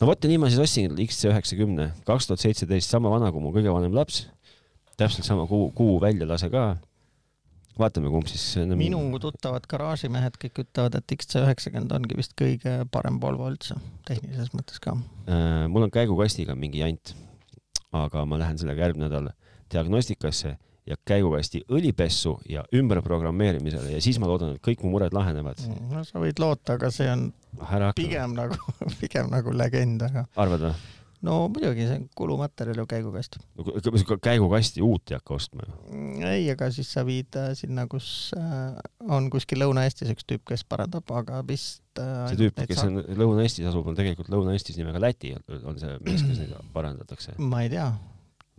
[0.00, 3.44] no vot ja nii ma siis ostsin XC üheksakümne, kaks tuhat seitseteist, sama vana kui
[3.44, 4.24] mu kõige vanem laps.
[4.96, 6.70] täpselt sama kuu, kuu väljalase ka
[7.80, 8.80] vaatame, kumb siis ennem...
[8.80, 14.82] minu tuttavad garaažimehed kõik ütlevad, et XC90 ongi vist kõige parem Volvo üldse, tehnilises mõttes
[14.82, 15.68] ka äh,.
[15.72, 17.14] mul on käigukastiga mingi jant,
[17.96, 19.32] aga ma lähen sellega järgmine nädal
[19.72, 20.56] diagnostikasse
[20.86, 25.62] ja käigukasti õlipessu ja ümberprogrammeerimisele ja siis ma loodan, et kõik mu mured lahenevad.
[25.92, 27.28] no sa võid loota, aga see on
[27.96, 28.58] pigem nagu,
[29.02, 30.26] pigem nagu legend, aga.
[30.36, 30.74] arvad või?
[31.26, 33.38] No muidugi, see on kulumaterjal ju käigukast.
[34.22, 35.74] käigukasti uut ei hakka ostma ju?
[35.90, 38.06] Mm, ei, aga siis sa viid äh, sinna, kus
[38.38, 43.02] äh, on kuskil Lõuna-Eestis üks tüüp, kes parandab, aga vist äh, see tüüp, kes on
[43.06, 47.36] Lõuna-Eestis asub, on tegelikult Lõuna-Eestis nimega Läti, on see mees, kes neid parandatakse?
[47.38, 47.92] ma ei tea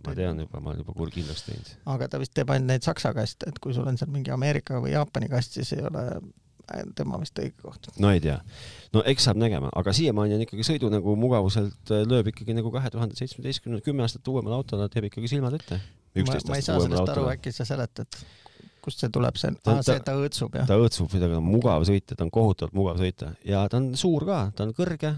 [0.04, 1.68] ma tean juba, ma olen juba kur kindlaks teinud.
[1.94, 4.80] aga ta vist teeb ainult neid saksa kaste, et kui sul on seal mingi Ameerika
[4.84, 6.04] või Jaapani kast, siis ei ole
[6.96, 7.88] tema vist õige koht.
[8.00, 8.38] no ei tea.
[8.94, 12.72] no eks saab nägema, aga siiamaani on ikkagi sõidu nagu mugavuselt äh, lööb ikkagi nagu
[12.74, 15.80] kahe tuhande seitsmeteistkümnendal, kümme aastat uuemal autol teeb ikkagi silmad ette.
[16.16, 18.18] ma, ma ei saa sellest aru, äkki sa seletad,
[18.84, 20.66] kust see tuleb, see, aa see, ta õõtsub jah?
[20.68, 24.26] ta õõtsub, ta on mugav sõita, ta on kohutavalt mugav sõita ja ta on suur
[24.28, 25.14] ka, ta on kõrge.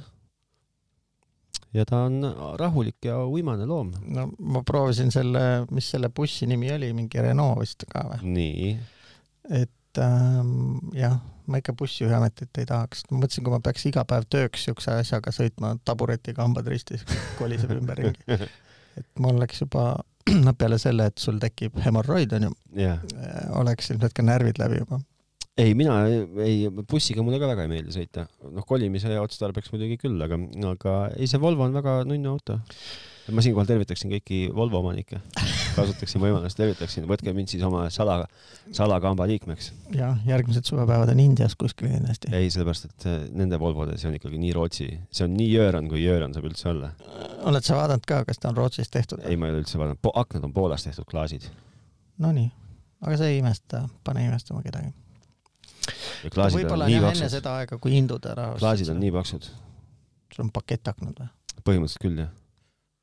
[1.76, 2.20] ja ta on
[2.61, 3.94] rahulik ja uimane loom.
[4.06, 8.37] no ma proovisin selle, mis selle bussi nimi oli, mingi Renault vist ka või?
[8.37, 8.76] nii.
[9.62, 14.26] et ähm, jah ma ikka bussijuhiametit ei tahaks, ma mõtlesin, kui ma peaks iga päev
[14.30, 17.04] tööks siukse asjaga sõitma taburetiga hambad ristis,
[17.40, 18.22] koliseb ümberringi.
[19.00, 19.88] et mul läks juba,
[20.32, 23.02] noh peale selle, et sul tekib hemorroid onju yeah.,
[23.61, 25.00] oleks ilmselt ka närvid läbi juba.
[25.56, 26.00] ei, mina
[26.44, 30.40] ei, bussiga mulle ka väga ei meeldi sõita, noh kolimise otstarbeks muidugi küll, aga,
[30.72, 32.59] aga ei, see Volvo on väga nunnu auto
[33.35, 35.18] ma siinkohal tervitaksin kõiki Volvo omanikke,
[35.77, 38.19] kasutaksin võimalust, tervitaksin, võtke mind siis oma sala,
[38.75, 39.71] salakamba liikmeks.
[39.97, 42.33] jah, järgmised suvepäevad on Indias kuskil kindlasti.
[42.37, 45.91] ei, sellepärast, et äh, nende Volvode, see on ikkagi nii Rootsi, see on nii jööran,
[45.93, 46.93] kui jööran saab üldse olla.
[47.49, 49.25] oled sa vaadanud ka, kas ta on Rootsis tehtud?
[49.25, 51.49] ei, ma ei ole üldse vaadanud aknad on Poolas tehtud, klaasid.
[52.23, 52.49] Nonii,
[53.05, 54.95] aga see ei imesta, pane imestama kedagi.
[56.33, 59.53] võib-olla on jah enne seda aega, kui hindud ära klaasid on nii paksud.
[60.35, 61.31] sul on pakettaknad või?
[61.67, 62.35] põhimõtteliselt küll, jah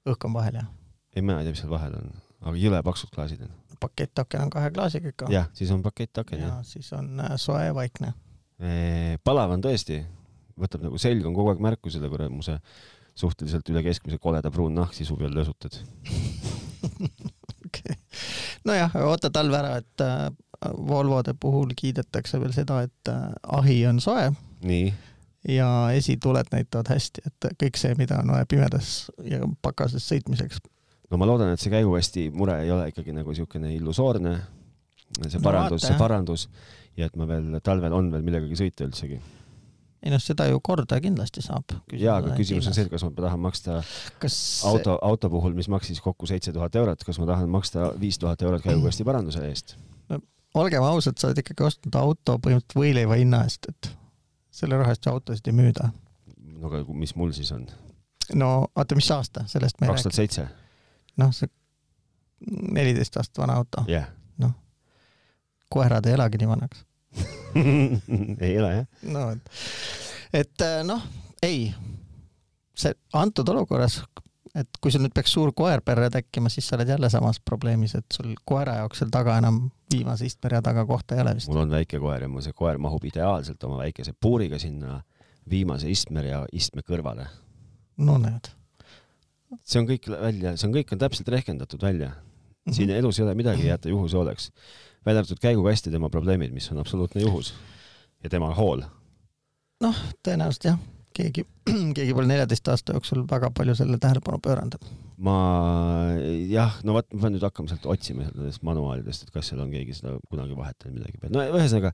[0.09, 0.69] õhk on vahel, jah?
[1.15, 2.09] ei, mina ei tea, mis seal vahel on,
[2.43, 3.53] aga jõle paksud klaasid on.
[3.83, 5.29] pakett-aken on kahe klaasiga ikka.
[5.33, 6.59] jah, siis on pakett-aken, jah.
[6.67, 8.13] siis on äh, soe ja vaikne.
[9.23, 10.03] palav on tõesti,
[10.59, 12.59] võtab nagu selg on kogu aeg märku selle kuramuse
[13.17, 15.75] suhteliselt üle keskmise koleda pruun nahk sisu peal lösutad
[17.67, 17.97] okei.
[18.65, 20.29] nojah, oota talve ära, et äh,
[20.63, 23.25] Volvode puhul kiidetakse veel seda, et äh,
[23.57, 24.29] ahi on soe.
[24.63, 24.93] nii
[25.47, 28.93] ja esituled näitavad hästi, et kõik see, mida on vaja pimedas
[29.27, 30.61] ja pakases sõitmiseks.
[31.13, 34.33] No ma loodan, et see käigukasti mure ei ole ikkagi nagu niisugune illusoorne,
[35.21, 36.47] see parandus no,, see parandus
[36.97, 39.19] ja et ma veel talvel on veel millegagi sõita üldsegi.
[40.03, 41.75] ei noh, seda ju korda kindlasti saab.
[41.93, 43.79] jaa, aga küsimus on see, et kas ma tahan maksta
[44.21, 44.37] kas...
[44.69, 48.41] auto, auto puhul, mis maksis kokku seitse tuhat eurot, kas ma tahan maksta viis tuhat
[48.41, 49.77] eurot käigukasti paranduse eest
[50.09, 50.19] no,?
[50.57, 53.93] olgem ausad, sa oled ikkagi ostnud auto põhimõtteliselt võileiva hinna eest, et
[54.53, 55.93] selle raha eest autosid ei müüda.
[56.57, 57.69] no aga mis mul siis on?
[58.33, 60.01] no oota, mis aasta, sellest me ei räägi?
[60.01, 60.49] kaks tuhat seitse.
[61.21, 61.49] Noh, see
[62.73, 64.09] neliteist aastat vana auto yeah..
[64.41, 64.55] noh,
[65.71, 66.83] koerad ei elagi nii vanaks
[68.43, 68.85] ei ela jah.
[69.03, 69.49] no et,
[70.33, 71.03] et äh, noh,
[71.45, 71.67] ei,
[72.77, 73.99] see antud olukorras,
[74.57, 77.95] et kui sul nüüd peaks suur koer perre tekkima, siis sa oled jälle samas probleemis,
[77.99, 81.51] et sul koera jaoks seal taga enam viimase istmerea taga kohta ei ole vist.
[81.51, 85.01] mul on väike koer ja mul see koer mahub ideaalselt oma väikese puuriga sinna
[85.49, 87.27] viimase istmerea istme kõrvale.
[87.97, 88.49] no näed.
[89.63, 92.13] See on kõik välja, see on kõik on täpselt rehkendatud välja.
[92.69, 92.99] siin mm -hmm.
[92.99, 94.51] elus ei ole midagi jätta juhuse hooleks.
[95.05, 97.53] välja arvatud käigukast ja tema probleemid, mis on absoluutne juhus.
[98.23, 98.83] ja tema hool.
[99.81, 100.79] noh, tõenäoliselt jah
[101.17, 101.45] keegi,
[101.97, 104.77] keegi pole neljateist aasta jooksul väga palju sellele tähelepanu pööranud.
[105.23, 105.35] ma
[106.49, 109.71] jah, no vot, ma pean nüüd hakkama sealt otsima nendest manuaalidest, et kas seal on
[109.71, 111.35] keegi seda kunagi vahetanud midagi peale.
[111.37, 111.93] no ühesõnaga,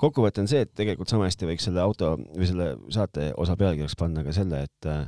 [0.00, 3.98] kokkuvõte on see, et tegelikult sama hästi võiks selle auto või selle saate osa pealkirjaks
[3.98, 5.06] panna ka selle, et äh,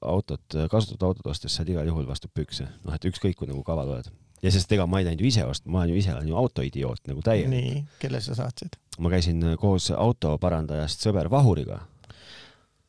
[0.00, 3.96] autot, kasutatud autot ostes saad igal juhul vastu pükse, noh, et ükskõik kui nagu kaval
[3.96, 4.12] oled
[4.44, 6.36] ja sest ega ma ei läinud ju ise ostma, ma olen ju ise olen ju
[6.36, 7.50] autoidioot nagu täielik.
[7.50, 8.76] nii, kelle sa saatsid?
[8.98, 11.80] ma käisin koos autoparandajast sõber Vahuriga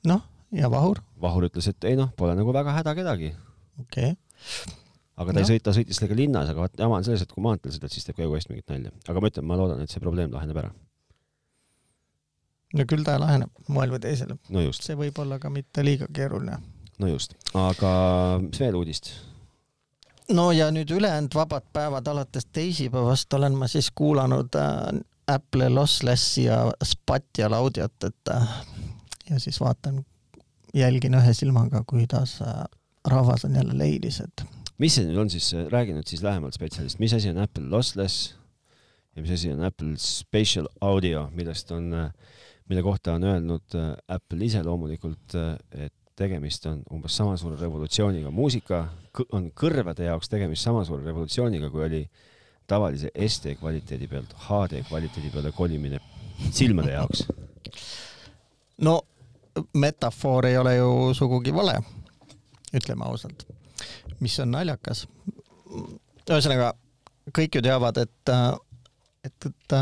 [0.09, 0.23] noh,
[0.55, 1.01] ja Vahur?
[1.21, 3.31] Vahur ütles, et ei noh, pole nagu väga häda kedagi.
[3.81, 4.73] okei okay.
[5.15, 5.43] aga ta no.
[5.43, 8.07] ei sõita, sõitis sellega linnas, aga vaat jama on selles, et kui maanteel sõidad, siis
[8.07, 8.91] teeb käigu eest mingit nalja.
[9.07, 10.73] aga ma ütlen, ma loodan, et see probleem laheneb ära.
[12.75, 14.69] no küll ta laheneb moel või teisel no.
[14.75, 16.59] see võib olla ka mitte liiga keeruline.
[16.99, 17.91] No just, aga
[18.43, 19.11] mis veel uudist?
[20.33, 26.45] no ja nüüd ülejäänud vabad päevad alates teisipäevast olen ma siis kuulanud äh, Apple Losslessi
[26.45, 28.47] ja Spatial audiot, et äh,
[29.29, 30.03] ja siis vaatan,
[30.73, 32.63] jälgin ühe silmaga, kuidas äh,
[33.07, 34.45] rahvas on jälle leilis, et.
[34.77, 38.33] mis see nüüd on siis, räägi nüüd siis lähemalt spetsialist, mis asi on Apple Lossless
[39.15, 41.91] ja mis asi on Apple Spatial Audio, millest on,
[42.69, 43.77] mille kohta on öelnud
[44.07, 45.37] Apple ise loomulikult,
[45.71, 48.85] et tegemist on umbes sama suure revolutsiooniga, muusika
[49.35, 52.01] on kõrvade jaoks tegemist sama suure revolutsiooniga, kui oli
[52.67, 55.99] tavalise SD kvaliteedi pealt HD kvaliteedi peale kolimine
[56.51, 57.25] silmade jaoks.
[58.81, 59.01] no
[59.73, 61.75] metafoor ei ole ju sugugi vale,
[62.73, 63.47] ütleme ausalt.
[64.19, 65.07] mis on naljakas.
[66.29, 66.73] ühesõnaga,
[67.35, 68.33] kõik ju teavad, et,
[69.23, 69.77] et, et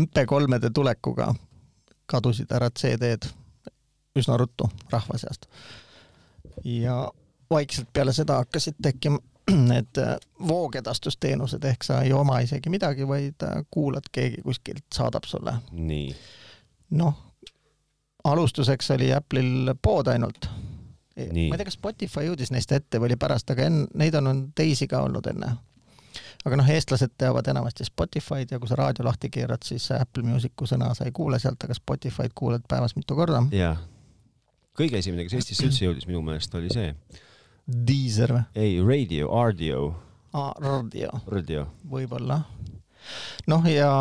[0.00, 1.34] MP3-de tulekuga
[2.06, 3.41] kadusid ära CD-d
[4.18, 5.46] üsna ruttu rahva seast.
[6.64, 7.12] ja
[7.50, 9.18] vaikselt peale seda hakkasid tekkima
[9.72, 9.98] need
[10.48, 15.54] voogedastusteenused ehk sa ei oma isegi midagi, vaid kuulad, keegi kuskilt saadab sulle.
[15.72, 16.14] nii.
[16.90, 17.14] noh,
[18.24, 20.46] alustuseks oli Apple'il pood ainult.
[21.16, 24.30] ma ei tea, kas Spotify jõudis neist ette või oli pärast, aga enne, neid on,
[24.30, 25.50] on teisi ka olnud enne.
[26.44, 30.68] aga noh, eestlased teavad enamasti Spotify'd ja kui sa raadio lahti keerad, siis Apple Music'u
[30.70, 33.42] sõna sa ei kuule sealt, aga Spotify'd kuuled päevas mitu korda.
[33.50, 33.76] jaa.
[34.78, 36.94] Kõige esimene, kes Eestisse üldse jõudis minu meelest, oli see.
[37.66, 38.42] Deezer või?
[38.54, 39.94] ei, Radio, Ardio.
[40.32, 41.10] aa, Radio.
[41.26, 41.66] Radio.
[41.90, 42.42] võib-olla.
[43.46, 43.92] noh, ja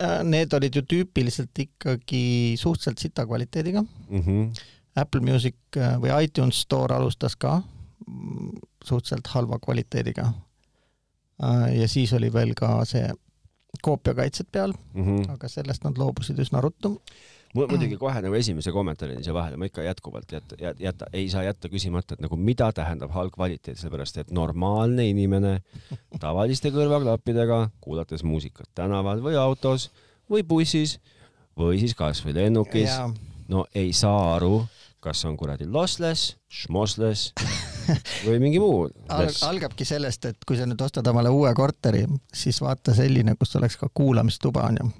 [0.00, 4.20] Äh, need olid ju tüüpiliselt ikkagi suhteliselt sita kvaliteediga mm.
[4.20, 4.60] -hmm.
[4.96, 7.58] Apple Music äh, või iTunes Store alustas ka
[8.06, 10.32] mm, suhteliselt halva kvaliteediga.
[11.44, 13.10] Äh, ja siis oli veel ka see
[13.82, 15.32] koopiakaitset peal mm, -hmm.
[15.34, 16.96] aga sellest nad loobusid üsna ruttu.
[17.54, 21.68] Muidugi kohe nagu esimese kommentaarini siia vahele, ma ikka jätkuvalt jätta, jätta, ei saa jätta
[21.68, 25.56] küsimata, et nagu mida tähendab halb kvaliteet, sellepärast et normaalne inimene
[26.22, 29.90] tavaliste kõrvaklappidega, kuulates muusikat tänaval või autos
[30.30, 30.98] või bussis
[31.58, 32.94] või siis kasvõi lennukis,
[33.50, 34.62] no ei saa aru,
[35.02, 37.32] kas on kuradi lossless, schmossless
[38.26, 39.30] või mingi muu Al.
[39.48, 43.80] algabki sellest, et kui sa nüüd ostad omale uue korteri, siis vaata selline, kus oleks
[43.80, 44.92] ka kuulamistuba onju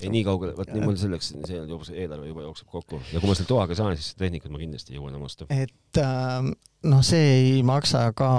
[0.00, 3.20] ei nii kaugele, vot nii mul selleks, see juba see eelarve juba jookseb kokku ja
[3.20, 5.46] kui ma selle toaga saan, siis tehnikat ma kindlasti ei jõua enam osta.
[5.52, 6.00] et
[6.88, 8.30] noh, see ei maksa ka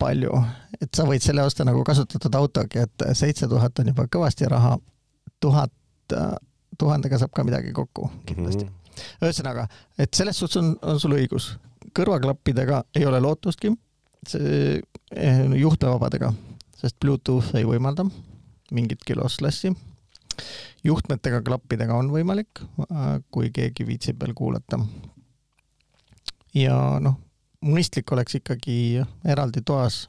[0.00, 0.32] palju,
[0.80, 4.76] et sa võid selle osta nagu kasutatud autogi, et seitse tuhat on juba kõvasti raha,
[5.42, 5.74] tuhat,
[6.16, 6.32] äh,
[6.80, 8.70] tuhandega saab ka midagi kokku kindlasti mm.
[8.70, 9.26] -hmm.
[9.26, 9.66] ühesõnaga,
[9.98, 11.52] et selles suhtes on, on sul õigus,
[11.96, 13.74] kõrvaklappidega ei ole lootustki,
[14.38, 14.80] eh,
[15.60, 16.32] juhtmevabadega,
[16.80, 18.06] sest Bluetooth ei võimalda
[18.70, 19.74] mingitki losslessi
[20.86, 24.80] juhtmetega klappidega on võimalik, äh, kui keegi viitsib veel kuulata.
[26.54, 27.16] ja noh,
[27.64, 30.06] mõistlik oleks ikkagi eraldi toas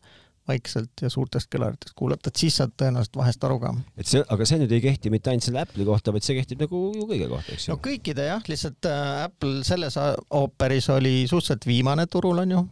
[0.50, 3.74] vaikselt ja suurtest kõlaritest kuulata, et siis saad tõenäoliselt vahest aru ka.
[4.00, 6.64] et see, aga see nüüd ei kehti mitte ainult selle Apple'i kohta, vaid see kehtib
[6.66, 7.76] nagu ju kõige kohta, eks ju?
[7.76, 12.64] no kõikide jah, lihtsalt äh, Apple selles ooperis oli suhteliselt viimane turul onju,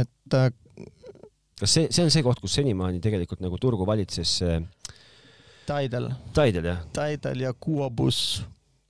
[0.00, 0.48] et äh,
[1.60, 4.62] kas see, see on see koht, kus senimaani tegelikult nagu turgu valitses äh,
[5.70, 6.10] Tidal.
[6.34, 6.82] Tidal jah?
[6.96, 8.42] Tidal ja Kuobus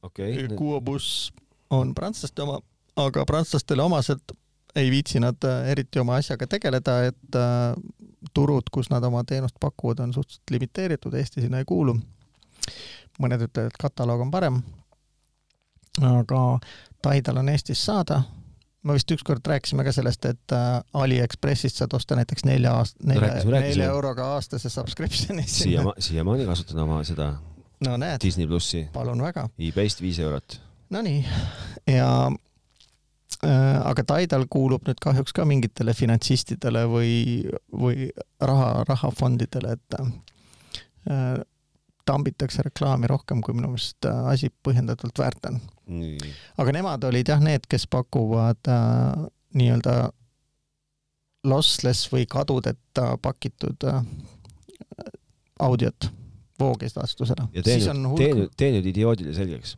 [0.03, 0.49] okay..
[0.57, 1.33] Kuobus
[1.71, 2.61] on prantslaste oma,
[2.97, 4.33] aga prantslastele omaselt
[4.75, 7.38] ei viitsi nad eriti oma asjaga tegeleda, et
[8.35, 11.97] turud, kus nad oma teenust pakuvad, on suhteliselt limiteeritud, Eesti sinna ei kuulu.
[13.21, 14.62] mõned ütlevad, et kataloog on parem.
[16.01, 16.59] aga
[17.03, 18.23] Tidal on Eestis saada.
[18.85, 23.35] Ma vist ükskord rääkisime ka sellest, et äh, Aliekspressist saad osta näiteks nelja aast-, nelja,
[23.45, 25.45] nelja euroga aastase subscription'i.
[25.47, 27.35] siiama-, siiamaani kasutan oma seda
[27.87, 28.21] no näed.
[28.25, 28.87] Disney plussi.
[28.93, 29.49] palun väga.
[29.59, 30.61] e-Bayst viis eurot.
[30.90, 31.21] Nonii,
[31.87, 32.09] ja
[33.40, 37.12] Äh, aga Tidal kuulub nüüd kahjuks ka mingitele finantsistidele või,
[37.73, 41.38] või raha, rahafondidele, et äh,
[42.11, 45.61] tambitakse reklaami rohkem, kui minu meelest äh, asi põhjendatult väärt on.
[46.61, 49.27] aga nemad olid jah need, kes pakuvad äh,
[49.59, 49.96] nii-öelda
[51.51, 54.03] lossless või kadudeta pakitud äh,
[55.61, 56.11] audiot
[56.61, 57.49] voogedastusena.
[57.55, 59.77] ja tee nüüd, tee nüüd, tee nüüd idioodile selgeks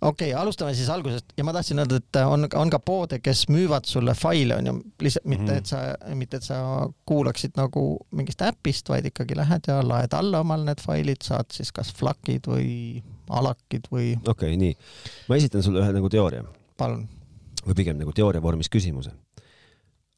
[0.00, 3.46] okei okay,, alustame siis algusest ja ma tahtsin öelda, et on, on ka poode, kes
[3.52, 5.58] müüvad sulle faile, onju, lihtsalt mitte mm, -hmm.
[5.58, 6.60] et sa, mitte et sa
[7.06, 11.72] kuulaksid nagu mingist äpist, vaid ikkagi lähed ja laed alla omal need failid, saad siis
[11.72, 14.16] kas FLAC-id või alakid või.
[14.22, 14.76] okei okay,, nii.
[15.28, 16.44] ma esitan sulle ühe nagu teooria.
[16.78, 17.08] palun.
[17.66, 19.14] või pigem nagu teooria vormis küsimuse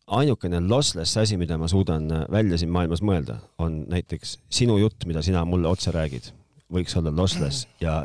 [0.08, 5.22] ainukene lossless asi, mida ma suudan välja siin maailmas mõelda, on näiteks sinu jutt, mida
[5.22, 6.30] sina mulle otse räägid,
[6.72, 8.00] võiks olla lossless ja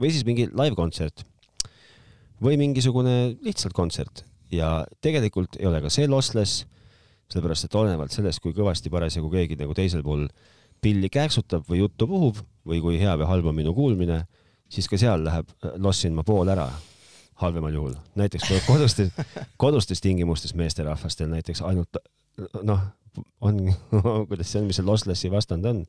[0.00, 1.24] või siis mingi live-kontsert
[2.42, 6.64] või mingisugune lihtsalt kontsert ja tegelikult ei ole ka see lossless,
[7.32, 10.26] sellepärast et olenevalt sellest, kui kõvasti parasjagu keegi nagu teisel pool
[10.82, 14.20] pilli kääksutab või juttu puhub või kui hea või halb on minu kuulmine,
[14.68, 16.68] siis ka seal läheb, äh, lossin ma pool ära,
[17.42, 17.96] halvemal juhul.
[18.14, 19.10] näiteks kodustes,
[19.56, 21.98] kodustes tingimustes meesterahvastel näiteks ainult
[22.62, 22.84] noh,
[23.40, 23.64] on
[24.28, 25.84] kuidas see on, mis see losslessi vastand on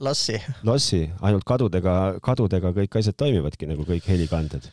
[0.00, 0.38] lossi.
[0.66, 4.68] lossi, ainult kadudega, kadudega kõik asjad toimivadki nagu kõik helikanded.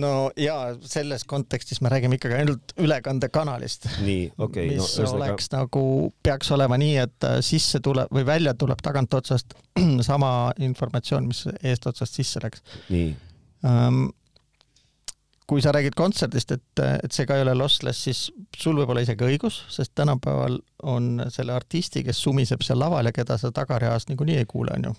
[0.00, 0.56] no ja
[0.88, 3.88] selles kontekstis me räägime ikkagi ainult ülekandekanalist.
[4.06, 4.68] nii, okei okay,.
[4.72, 5.60] mis no, oleks ühesõnaga...
[5.60, 5.84] nagu,
[6.24, 9.56] peaks olema nii, et äh, sisse tuleb või välja tuleb tagantotsast
[10.10, 12.64] sama informatsioon, mis eestotsast sisse läks.
[12.88, 13.14] nii
[13.64, 14.06] um,
[15.46, 18.20] kui sa räägid kontserdist, et, et see ka ei ole lossless, siis
[18.56, 20.56] sul võib olla isegi õigus, sest tänapäeval
[20.88, 24.94] on selle artisti, kes sumiseb seal laval ja keda sa tagareas niikuinii ei kuule, onju.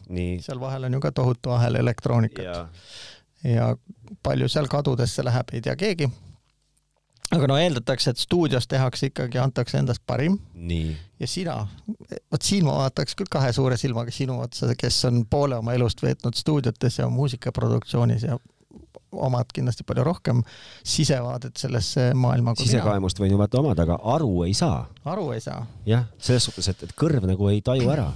[0.46, 2.46] seal vahel on ju ka tohutu ahel elektroonikat
[3.44, 3.72] ja.
[4.24, 6.10] palju seal kadudesse läheb, ei tea keegi.
[7.34, 10.38] aga no eeldatakse, et stuudios tehakse ikkagi, antakse endast parim.
[11.20, 11.58] ja sina,
[12.32, 16.06] vot siin ma vaataks küll kahe suure silmaga sinu otsa, kes on poole oma elust
[16.06, 18.38] veetnud stuudiotes ja muusikaproduktsioonis ja
[19.22, 20.44] omad kindlasti palju rohkem
[20.84, 22.56] sisevaadet sellesse maailma.
[22.60, 24.86] sisekaemust võin ju vaata omada, aga aru ei saa.
[25.06, 25.66] aru ei saa?
[25.86, 28.08] jah, selles suhtes, et, et kõrv nagu ei taju ära.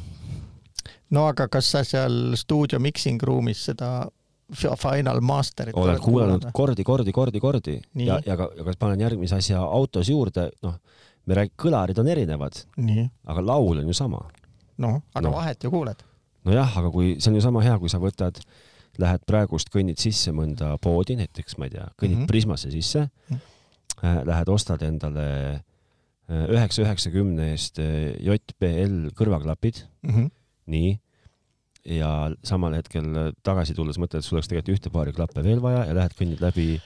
[1.16, 4.08] no aga kas sa seal stuudio mixing ruumis seda
[4.50, 8.08] Final Masterit olen kuulanud kordi, kordi, kordi, kordi Nii.
[8.08, 10.80] ja, ja ka, aga panen järgmise asja autos juurde, noh,
[11.30, 12.64] me räägime, kõlarid on erinevad,
[13.30, 14.24] aga laul on ju sama.
[14.82, 15.36] noh, aga no.
[15.36, 16.02] vahet ju kuuled.
[16.50, 18.58] nojah, aga kui see on ju sama hea, kui sa võtad äh,
[19.00, 22.32] lähed praegust, kõnnid sisse mõnda poodi, näiteks ma ei tea, kõnnid mm -hmm.
[22.32, 23.38] Prismasse sisse mm,
[24.02, 24.26] -hmm.
[24.30, 25.28] lähed ostad endale
[26.30, 30.32] äh, üheksa üheksakümne eest äh, JBL kõrvaklapid mm, -hmm.
[30.76, 31.00] nii,
[31.86, 35.86] ja samal hetkel tagasi tulles mõtled, et sul oleks tegelikult ühte paari klappe veel vaja
[35.88, 36.80] ja lähed kõnnid läbi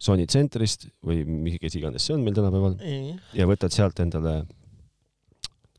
[0.00, 3.18] Sony tsentrist või mis iganes see on meil tänapäeval mm -hmm.
[3.36, 4.46] ja võtad sealt endale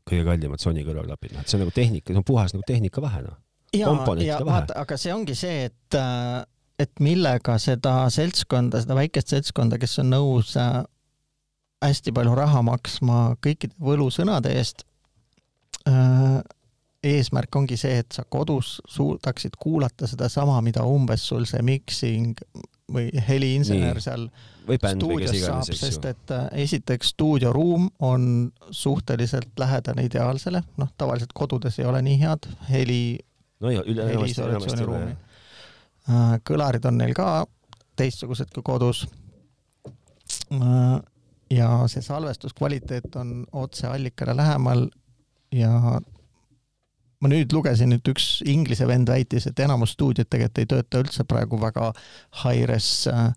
[0.08, 3.22] kõige kallimad Sony kõrvaklapid, noh, et see on nagu tehnika, see on puhas nagu tehnikavahe,
[3.22, 3.38] noh
[3.72, 6.42] ja vaata, aga see ongi see, et, äh,
[6.82, 10.82] et millega seda seltskonda, seda väikest seltskonda, kes on nõus äh,
[11.82, 14.84] hästi palju raha maksma kõikide võlusõnade eest,
[15.88, 16.42] äh,
[17.02, 22.38] eesmärk ongi see, et sa kodus suudaksid kuulata sedasama, mida umbes sul see mixing
[22.92, 24.28] või heliinsener seal
[24.66, 28.24] või stuudios saab, sest et esiteks stuudioruum on
[28.70, 33.02] suhteliselt lähedane ideaalsele, noh, tavaliselt kodudes ei ole nii head heli
[33.62, 35.02] no ja üle enamasti, enamasti üle.
[36.10, 37.44] Äh, kõlarid on neil ka
[37.98, 39.04] teistsugused kui kodus.
[40.52, 40.98] Äh,
[41.52, 44.88] ja see salvestuskvaliteet on otse allikale lähemal
[45.52, 46.00] ja
[47.22, 51.26] ma nüüd lugesin, et üks Inglise vend väitis, et enamus stuudiod tegelikult ei tööta üldse
[51.28, 51.92] praegu väga
[52.42, 53.28] high-res äh,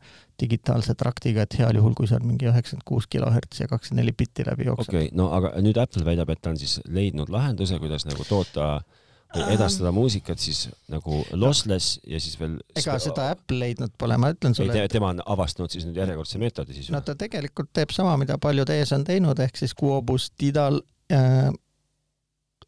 [0.42, 4.48] digitaalse traktiga, et heal juhul, kui seal mingi üheksakümmend kuus kilohertsi ja kakskümmend neli bitti
[4.48, 4.90] läbi jookseb.
[4.90, 8.26] okei okay,, no aga nüüd Apple väidab, et ta on siis leidnud lahenduse, kuidas nagu
[8.28, 9.05] toota äh,
[9.54, 12.58] edastada muusikat siis nagu lossless ja siis veel.
[12.78, 14.76] ega seda Apple leidnud pole, ma ütlen sulle.
[14.82, 16.92] ei, tema on avastanud siis nüüd järjekordse meetodi siis.
[16.94, 20.82] no ta tegelikult teeb sama, mida paljud ees on teinud, ehk siis Quobus, Tidal
[21.14, 21.50] äh,,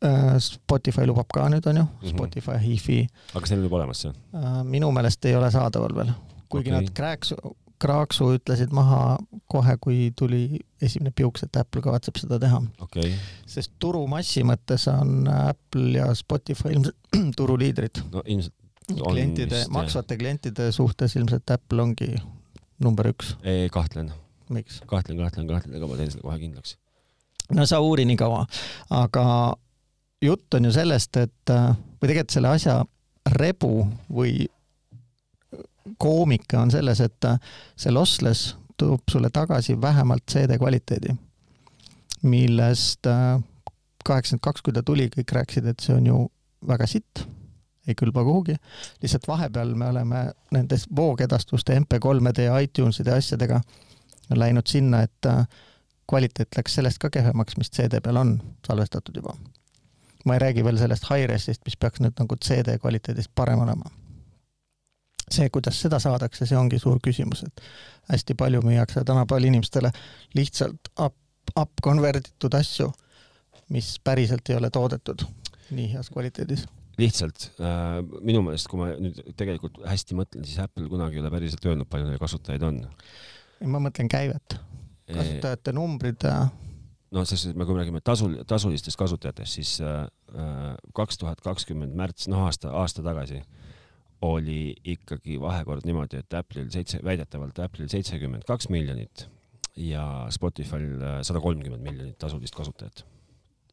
[0.06, 2.16] äh, Spotify lubab ka nüüd onju mm, -hmm.
[2.16, 3.00] Spotify, Hi-Fi.
[3.34, 4.60] aga kas neil on juba olemas see äh,?
[4.64, 6.14] minu meelest ei ole saadaval veel,
[6.50, 6.82] kuigi okay.
[6.82, 7.34] nad krääks,
[7.82, 9.18] kraaksu ütlesid maha
[9.52, 13.12] kohe, kui tuli esimene piuks, et Apple kavatseb seda teha okay..
[13.50, 16.98] sest turumassi mõttes on Apple ja Spotify ilmselt
[17.40, 18.02] turuliidrid.
[18.14, 18.56] no ilmselt
[18.88, 22.14] klientide, maksvate klientide suhtes ilmselt Apple ongi
[22.84, 23.36] number üks.
[23.72, 24.12] kahtlen.
[24.86, 26.78] kahtlen, kahtlen, kahtlen, aga ma teen selle kohe kindlaks.
[27.54, 28.46] no sa uuri nii kaua,
[28.90, 29.26] aga
[30.24, 32.82] jutt on ju sellest, et või tegelikult selle asja
[33.38, 33.82] rebu
[34.14, 34.48] või
[35.98, 37.28] koomika on selles, et
[37.76, 41.16] see lossless toob sulle tagasi vähemalt CD kvaliteedi,
[42.22, 43.40] millest äh,
[44.06, 46.20] kaheksakümmend kaks, kui ta tuli, kõik rääkisid, et see on ju
[46.68, 47.24] väga sitt,
[47.88, 48.56] ei kõlba kuhugi.
[49.02, 53.62] lihtsalt vahepeal me oleme nendes voogedastuste MP3-de ja iTuneside asjadega
[54.36, 55.46] läinud sinna, et äh,
[56.10, 59.38] kvaliteet läks sellest ka kehvemaks, mis CD peal on salvestatud juba.
[60.26, 63.90] ma ei räägi veel sellest hi-res'ist, mis peaks nüüd nagu CD kvaliteedist parem olema
[65.32, 67.64] see, kuidas seda saadakse, see ongi suur küsimus, et
[68.12, 69.92] hästi palju müüakse tänapäeval inimestele
[70.38, 71.16] lihtsalt up,
[71.56, 72.92] up konverditud asju,
[73.74, 75.26] mis päriselt ei ole toodetud
[75.76, 76.64] nii heas kvaliteedis
[76.98, 81.32] lihtsalt äh, minu meelest, kui ma nüüd tegelikult hästi mõtlen, siis Apple kunagi ei ole
[81.34, 82.80] päriselt öelnud, palju neil kasutajaid on.
[83.70, 84.58] ma mõtlen käivet,
[85.12, 86.26] kasutajate numbrid.
[86.26, 86.48] Äh,
[87.14, 91.94] no selles suhtes, kui me räägime tasul, tasulistest kasutajatest, siis äh, äh, kaks tuhat kakskümmend
[91.98, 93.44] märts, noh aasta, aasta tagasi
[94.22, 99.28] oli ikkagi vahekord niimoodi, et Apple'il seitse, väidetavalt Apple'il seitsekümmend kaks miljonit
[99.78, 103.06] ja Spotify'l äh, sada kolmkümmend miljonit tasulist kasutajat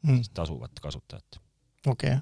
[0.03, 1.41] mm., tasuvat kasutajat.
[1.87, 2.21] okei okay.,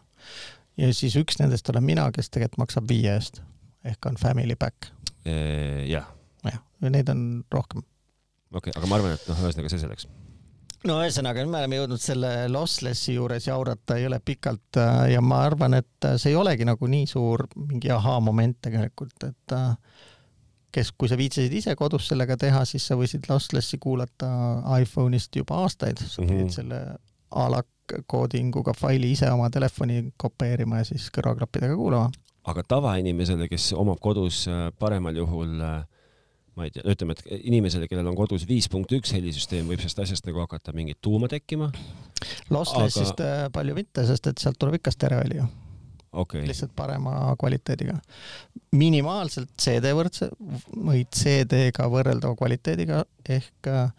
[0.76, 3.42] ja siis üks nendest olen mina, kes tegelikult maksab viie eest
[3.84, 4.92] ehk on family back.
[5.24, 6.06] jah.
[6.44, 7.82] jah, ja neid on rohkem.
[8.54, 10.06] okei okay,, aga ma arvan, et noh, ühesõnaga see selleks
[10.88, 15.20] no ühesõnaga, nüüd me oleme jõudnud selle lossless'i juures jaurata ei ole pikalt äh, ja
[15.24, 19.70] ma arvan, et äh, see ei olegi nagu nii suur mingi ahaa-moment tegelikult, et äh,
[20.72, 24.30] kes, kui sa viitsisid ise kodus sellega teha, siis sa võisid lossless'i kuulata
[24.80, 26.56] iPhone'ist juba aastaid, sa pidid mm -hmm.
[26.56, 26.82] selle
[27.32, 27.62] a la
[28.08, 32.10] koodinguga faili ise oma telefoni kopeerima ja siis kõrvaklappidega kuulama.
[32.44, 34.46] aga tavainimesele, kes omab kodus
[34.78, 35.84] paremal juhul äh,
[36.58, 40.02] ma ei tea, ütleme, et inimesele, kellel on kodus viis punkt üks helisüsteem, võib sellest
[40.04, 41.70] asjast nagu hakata mingit tuuma tekkima.
[42.52, 43.50] Losslessist aga...
[43.54, 45.48] Palju mitte, sest et sealt tuleb ikka stereoheli ju
[46.12, 46.46] okay..
[46.46, 47.98] lihtsalt parema kvaliteediga.
[48.76, 50.30] minimaalselt CD võrdse
[50.76, 53.92] või CD-ga võrreldava kvaliteediga ehk äh,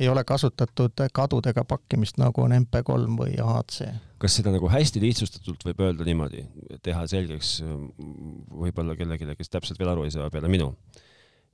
[0.00, 3.88] ei ole kasutatud kadudega pakkimist, nagu on MP3 või AHC.
[4.20, 6.44] kas seda nagu hästi lihtsustatult võib öelda niimoodi,
[6.84, 10.72] teha selgeks võib-olla kellelegi, kes täpselt veel aru ei saa peale minu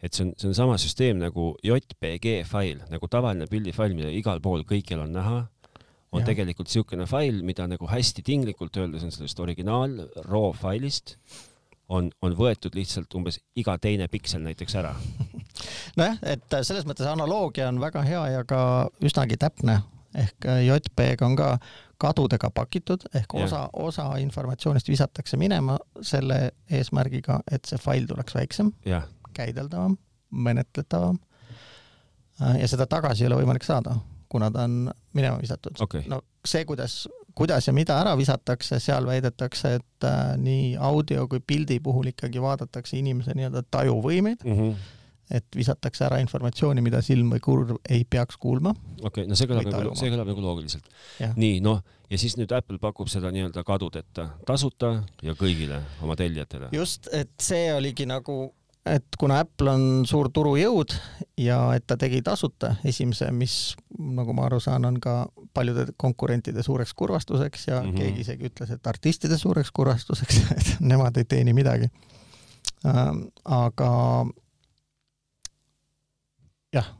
[0.02, 4.42] et see on, see on sama süsteem nagu JPG fail, nagu tavaline pildifail, mida igal
[4.42, 5.38] pool kõikjal on näha,
[6.12, 6.26] on ja.
[6.28, 9.96] tegelikult niisugune fail, mida nagu hästi tinglikult öeldes on sellest originaal
[10.26, 11.16] raw failist
[11.92, 14.92] on, on võetud lihtsalt umbes iga teine piksel näiteks ära.
[15.98, 18.60] nojah, et selles mõttes analoogia on väga hea ja ka
[19.04, 19.80] üsnagi täpne
[20.18, 21.54] ehk JPEG on ka
[22.02, 28.74] kadudega pakitud ehk osa, osa informatsioonist visatakse minema selle eesmärgiga, et see fail tuleks väiksem.
[28.84, 29.06] jah
[29.36, 29.96] käideldavam,
[30.30, 31.18] menetletavam
[32.40, 33.96] äh, ja seda tagasi ei ole võimalik saada,
[34.32, 36.06] kuna ta on minema visatud okay..
[36.08, 37.02] no see, kuidas,
[37.34, 42.42] kuidas ja mida ära visatakse, seal väidetakse, et äh, nii audio kui pildi puhul ikkagi
[42.42, 44.58] vaadatakse inimese nii-öelda tajuvõimeid mm.
[44.58, 44.98] -hmm
[45.32, 48.74] et visatakse ära informatsiooni, mida silm või kurv ei peaks kuulma.
[49.00, 50.88] okei okay,, no see kõlab nagu, see kõlab nagu loogiliselt.
[51.36, 51.80] nii, noh,
[52.10, 56.68] ja siis nüüd Apple pakub seda nii-öelda kadudeta, tasuta ja kõigile oma tellijatele.
[56.76, 58.36] just, et see oligi nagu
[58.86, 60.94] et kuna Apple on suur turujõud
[61.38, 66.64] ja et ta tegi tasuta esimese, mis nagu ma aru saan, on ka paljude konkurentide
[66.66, 67.98] suureks kurvastuseks ja mm -hmm.
[67.98, 71.90] keegi isegi ütles, et artistide suureks kurvastuseks, et nemad ei teeni midagi
[72.86, 73.26] ähm,.
[73.44, 74.26] aga
[76.72, 76.94] jah,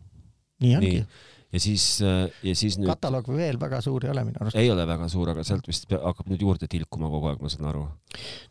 [0.60, 1.06] nii ongi nii
[1.52, 2.88] ja siis, äh, ja siis nüüd.
[2.88, 4.56] kataloog veel väga suur ei ole minu arust.
[4.56, 7.68] ei ole väga suur, aga sealt vist hakkab nüüd juurde tilkuma kogu aeg, ma saan
[7.72, 7.84] aru.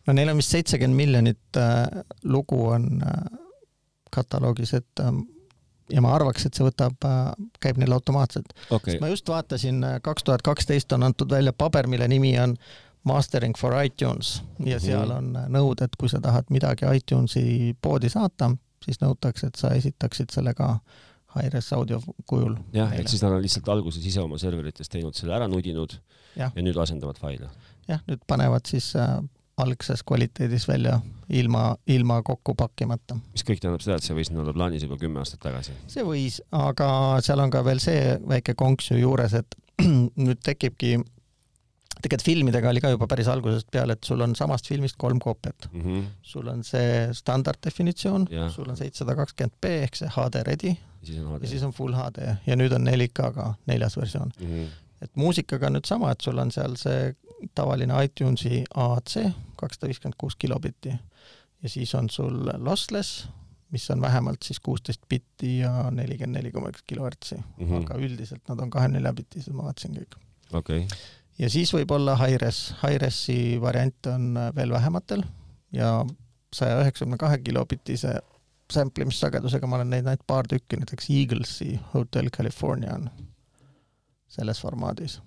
[0.07, 3.25] no neil on vist seitsekümmend miljonit äh, lugu on äh,
[4.13, 5.11] kataloogis, et äh,
[5.91, 7.33] ja ma arvaks, et see võtab äh,,
[7.63, 8.99] käib neil automaatselt okay..
[9.01, 12.57] ma just vaatasin, äh, kaks tuhat kaksteist on antud välja paber, mille nimi on
[13.03, 14.83] Mastering for iTunes ja mhm.
[14.85, 18.51] seal on nõuded, kui sa tahad midagi iTunesi poodi saata,
[18.85, 20.99] siis nõutakse, et sa esitaksid selle ka äh,
[21.35, 22.55] Hi-Res audio kujul.
[22.75, 25.95] jah, et siis nad on lihtsalt alguses ise oma serverites teinud selle ära nudinud
[26.35, 27.51] ja, ja nüüd asendavad faile.
[27.87, 29.19] jah, nüüd panevad siis äh,
[29.61, 33.17] algses kvaliteedis välja ilma, ilma kokku pakkimata.
[33.31, 35.75] mis kõik tähendab seda, et see võis olla plaanis juba kümme aastat tagasi?
[35.91, 36.91] see võis, aga
[37.23, 39.57] seal on ka veel see väike konks ju juures, et
[40.25, 40.97] nüüd tekibki
[42.01, 45.69] tegelikult filmidega oli ka juba päris algusest peale, et sul on samast filmist kolm koopiat
[45.71, 45.81] mm.
[45.81, 46.05] -hmm.
[46.21, 50.77] sul on see standarddefinitsioon, sul on seitsesada kakskümmend B ehk see HD ready
[51.41, 54.47] ja siis on full HD ja nüüd on 4K ka neljas versioon mm.
[54.47, 54.71] -hmm.
[55.01, 57.13] et muusikaga on nüüd sama, et sul on seal see
[57.55, 60.93] tavaline iTunesi AAC kakssada viiskümmend kuus kilobitti
[61.63, 63.27] ja siis on sul lossless,
[63.71, 67.85] mis on vähemalt siis kuusteist bitti ja nelikümmend neli koma üks kilohertsi mm, -hmm.
[67.85, 70.21] aga üldiselt nad on kahekümne nelja bitised, ma vaatasin kõik.
[70.53, 70.87] okei okay
[71.41, 75.23] ja siis võib olla Hi-Res, Hi-Resi variant on veel vähematel
[75.73, 76.05] ja
[76.53, 78.19] saja üheksakümne kahe kilobitise
[78.73, 83.09] samplimissagedusega ma olen näinud ainult paar tükki, näiteks Eaglesi Hotel California on
[84.31, 85.19] selles formaadis.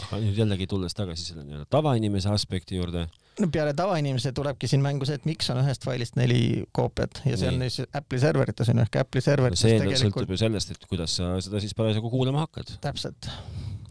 [0.00, 3.06] aga nüüd jällegi tulles tagasi selle nii-öelda tavainimese aspekti juurde.
[3.40, 7.36] no peale tavainimese tulebki siin mängu see, et miks on ühest failist neli koopiat ja
[7.36, 7.64] see nii.
[7.66, 10.22] on siis Apple'i serverites on ehk Apple'i serverites no see tegelikult...
[10.24, 12.78] sõltub ju sellest, et kuidas sa seda siis parasjagu kuulama hakkad.
[12.80, 13.30] täpselt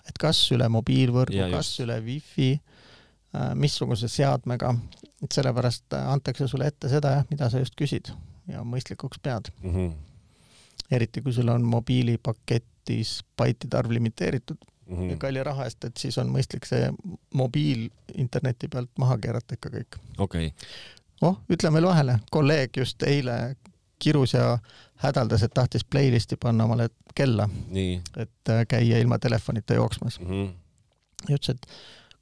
[0.10, 2.54] et kas üle mobiilvõrgu, kas üle wifi,
[3.36, 4.74] äh, missuguse seadmega,
[5.24, 8.12] et sellepärast äh, antakse sulle ette seda jah, mida sa just küsid
[8.50, 9.76] ja mõistlikuks pead mm.
[9.76, 9.94] -hmm.
[10.92, 14.58] eriti kui sul on mobiilipaketis baitide arv limiteeritud
[14.90, 15.10] mm -hmm.
[15.12, 16.92] ja kalli raha eest, et siis on mõistlik see
[17.34, 20.00] mobiil interneti pealt maha keerata ikka kõik.
[20.18, 20.68] okei okay.
[21.22, 23.56] oh, ütlen veel vahele, kolleeg just eile
[24.00, 24.58] kirus ja
[24.96, 27.50] hädaldas, et tahtis playlisti panna omale kella,
[28.18, 30.28] et äh, käia ilma telefonita jooksmas mm.
[30.28, 30.52] -hmm.
[31.30, 31.68] ja ütles, et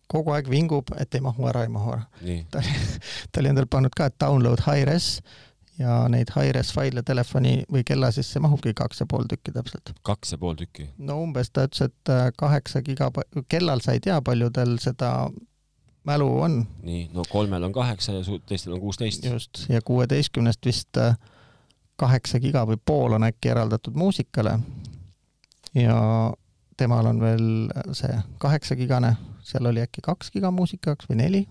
[0.07, 2.05] kogu aeg vingub, et ei mahu ära, ei mahu ära.
[2.51, 2.73] ta oli,
[3.31, 5.21] ta oli endale pannud ka, et download high-res
[5.79, 9.93] ja neid high-res faile telefoni või kella sisse mahubki kaks ja pool tükki täpselt.
[10.07, 10.89] kaks ja pool tükki?
[10.97, 13.11] no umbes ta ütles, et äh, kaheksa giga,
[13.49, 15.11] kellal sa ei tea, paljudel seda
[16.07, 16.59] mälu on.
[16.83, 19.25] nii, no kolmel on kaheksa ja teistel on kuusteist.
[19.25, 21.17] just, ja kuueteistkümnest vist äh,
[21.95, 24.59] kaheksa giga või pool on äkki eraldatud muusikale
[25.75, 25.97] ja
[26.77, 27.47] temal on veel
[27.97, 29.15] see kaheksagigane,
[29.45, 31.47] seal oli äkki kaks giga muusika jaoks või neli.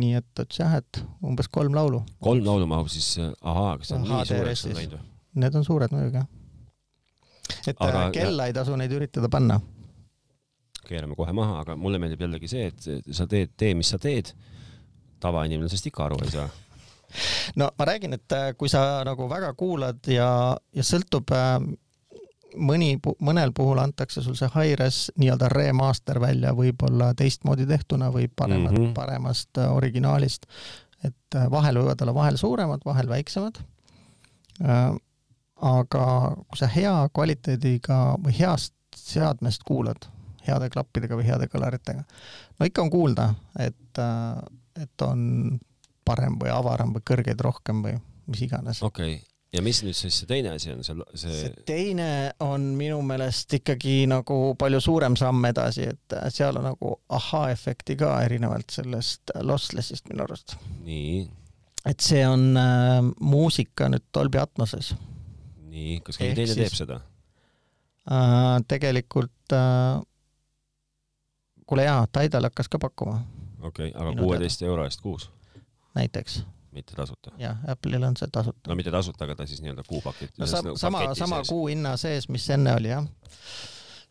[0.00, 2.02] Nii et ütles jah, et umbes kolm laulu.
[2.24, 5.12] kolm laulu mahub siis, ahaa, kas see on nii suureks on läinud või?
[5.44, 6.26] Need on suured muidugi jah.
[7.70, 8.52] et aga, kella ja...
[8.52, 9.60] ei tasu neid üritada panna.
[10.88, 14.34] keerame kohe maha, aga mulle meeldib jällegi see, et sa teed, tee, mis sa teed.
[15.22, 16.50] tavainimene sellest ikka aru ei saa
[17.60, 20.28] no ma räägin, et äh, kui sa nagu väga kuulad ja,
[20.74, 21.58] ja sõltub äh,
[22.56, 22.94] mõni,
[23.24, 28.84] mõnel puhul antakse sul see hi-res nii-öelda remaster välja võib-olla teistmoodi tehtuna või paremat mm,
[28.84, 28.94] -hmm.
[28.94, 30.46] paremast äh, originaalist.
[31.04, 33.58] et vahel võivad olla vahel suuremad, vahel väiksemad.
[35.60, 36.06] aga
[36.48, 40.06] kui sa hea kvaliteediga või heast seadmest kuulad,
[40.46, 42.04] heade klappidega või heade kõlaritega,
[42.58, 44.00] no ikka on kuulda, et,
[44.80, 45.58] et on
[46.04, 48.82] parem või avaram või kõrgeid rohkem või mis iganes.
[48.82, 52.08] okei okay., ja mis nüüd siis see teine asi on, see, see see teine
[52.42, 58.16] on minu meelest ikkagi nagu palju suurem samm edasi, et seal on nagu ahhaa-efekti ka
[58.26, 60.56] erinevalt sellest lossless'ist minu arust.
[60.86, 61.26] nii.
[61.90, 64.94] et see on äh, muusika nüüd Dolby Atmoses.
[65.70, 66.98] nii, kas keegi teine teeb seda
[68.10, 68.58] äh,?
[68.68, 70.02] tegelikult äh,
[71.66, 73.20] kuule jaa, Tidal hakkas ka pakkuma.
[73.60, 75.30] okei okay,, aga kuueteist euro eest kuus?
[75.94, 76.42] näiteks.
[76.74, 77.30] Mitte tasuta?
[77.38, 78.68] jah, Apple'il on see tasuta.
[78.68, 80.34] no mitte tasuta, aga ta siis nii-öelda kuupakett.
[80.38, 81.48] no sa, nagu sama, sama sees.
[81.48, 83.06] kuuhinna sees, mis enne oli jah.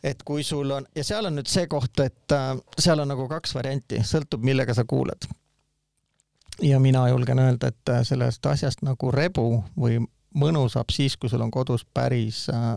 [0.03, 3.27] et kui sul on ja seal on nüüd see koht, et äh, seal on nagu
[3.31, 5.27] kaks varianti, sõltub, millega sa kuulad.
[6.61, 9.99] ja mina julgen öelda, et äh, sellest asjast nagu rebu või
[10.33, 12.73] mõnu saab siis, kui sul on kodus päris äh,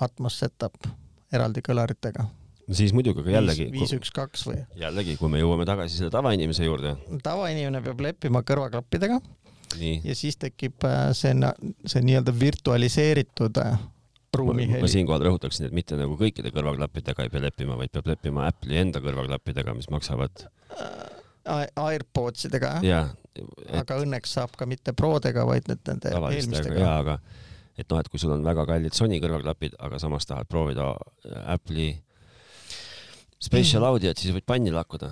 [0.00, 0.90] Atmos setup
[1.32, 2.26] eraldi kõlaritega
[2.74, 3.66] siis muidugi, aga jällegi.
[3.72, 4.60] viis, üks, kaks või?
[4.80, 6.96] jällegi, kui me jõuame tagasi selle tavainimese juurde.
[7.24, 9.20] tavainimene peab leppima kõrvaklappidega.
[9.80, 11.34] ja siis tekib äh, see,
[11.86, 13.78] see nii-öelda virtualiseeritud äh,
[14.36, 14.82] ruumiheli.
[14.82, 18.82] ma siinkohal rõhutaksin, et mitte nagu kõikide kõrvaklappidega ei pea leppima, vaid peab leppima Apple'i
[18.82, 20.46] enda kõrvaklappidega, mis maksavad
[20.80, 23.14] äh, AirPodsidega jah?
[23.36, 23.74] Et...
[23.82, 26.80] aga õnneks saab ka mitte Prodega, vaid nüüd nende eelmistega.
[26.80, 27.18] jaa, aga
[27.76, 30.94] et noh, et kui sul on väga kallid Sony kõrvaklapid, aga samas tahad proovida
[31.44, 31.92] Apple'i
[33.42, 33.88] Special mm.
[33.88, 35.10] audiot, siis võid panni lakkuda.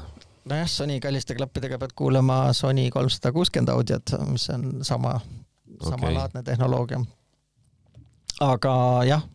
[0.48, 6.42] nojah, Sony kalliste klappidega pead kuulama Sony kolmsada kuuskümmend audiot, mis on sama okay., samalaadne
[6.42, 7.00] tehnoloogia.
[8.40, 8.74] aga
[9.08, 9.28] jah,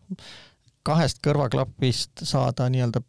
[0.82, 3.02] kahest kõrvaklapist saada nii-öelda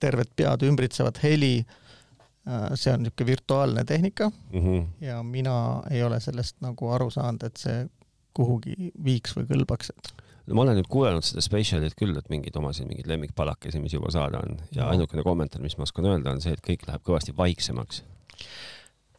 [0.00, 4.86] tervet pead ümbritsevat heli, äh, see on niisugune virtuaalne tehnika mm -hmm.
[5.00, 7.88] ja mina ei ole sellest nagu aru saanud, et see
[8.34, 12.56] kuhugi viiks või kõlbaks, et no ma olen nüüd kuulanud seda Specialit küll, et mingeid
[12.58, 16.34] oma siin mingeid lemmikpalakesi, mis juba saada on ja ainukene kommentaar, mis ma oskan öelda,
[16.34, 18.02] on see, et kõik läheb kõvasti vaiksemaks.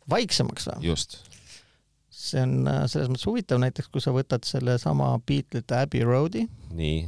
[0.09, 0.89] vaiksemaks või?
[0.89, 1.19] just.
[2.09, 6.47] see on äh, selles mõttes huvitav, näiteks kui sa võtad sellesama Beatlesite Abbey Roadi.
[6.71, 6.99] nii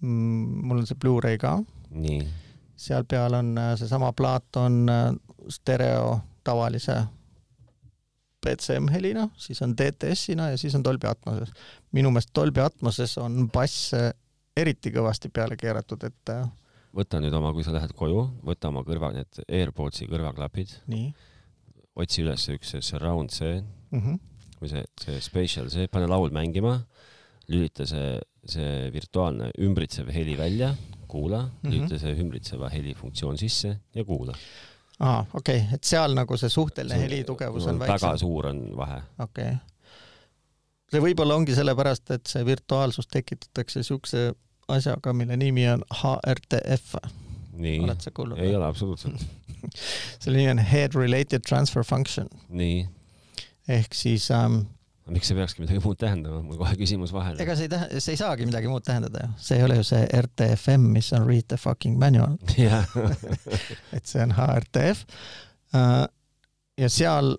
[0.00, 0.62] mm,.
[0.68, 1.58] mul on see Blu-ray ka.
[1.90, 2.22] nii
[2.82, 4.86] seal peal on seesama plaat on
[5.52, 6.96] stereo tavalise
[8.42, 11.52] BCM helina, siis on DTS-ina ja siis on Dolby Atmoses.
[11.92, 13.92] minu meelest Dolby Atmoses on bass
[14.56, 16.32] eriti kõvasti peale keeratud, et
[16.96, 20.74] võta nüüd oma, kui sa lähed koju, võta oma kõrva, need AirPodsi kõrvaklapid.
[21.94, 24.18] otsi üles üks surround see mm -hmm.
[24.60, 26.80] või see, see spatial see, pane laul mängima,
[27.48, 30.74] lülita see, see virtuaalne ümbritsev heli välja,
[31.06, 31.70] kuula mm, -hmm.
[31.70, 34.34] lülita see ümbritseva heli funktsioon sisse ja kuula
[35.00, 37.94] aa, okei okay., et seal nagu see suhteline helitugevus on väiksem.
[37.94, 39.00] väga suur on vahe.
[39.18, 39.60] okei okay.
[40.92, 44.32] see võib-olla ongi sellepärast, et see virtuaalsus tekitatakse siukse
[44.72, 46.94] asjaga, mille nimi on HRTF.
[47.62, 48.38] oled sa kuulnud?
[48.38, 49.26] ei ole absoluutselt
[50.22, 52.28] selle nimi on Head Related Transfer Function.
[52.48, 52.86] nii.
[53.68, 54.64] ehk siis ähm,
[55.10, 57.40] miks see peakski midagi muud tähendama, mul kohe küsimus vahele.
[57.42, 59.86] ega see ei tähenda, see ei saagi midagi muud tähendada ju, see ei ole ju
[59.86, 62.36] see RTFM, mis on read the fucking manual
[63.96, 65.06] et see on HRTF.
[65.74, 66.04] Äh,
[66.78, 67.34] ja seal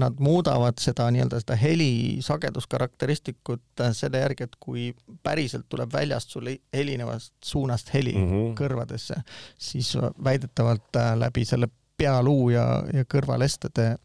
[0.00, 4.88] nad muudavad seda nii-öelda seda heli sageduskarakteristikut äh, selle järgi, et kui
[5.22, 8.54] päriselt tuleb väljast sul helinevast suunast heli mm -hmm.
[8.60, 9.20] kõrvadesse,
[9.58, 9.92] siis
[10.24, 13.96] väidetavalt äh, läbi selle pealuu ja, ja kõrvalestede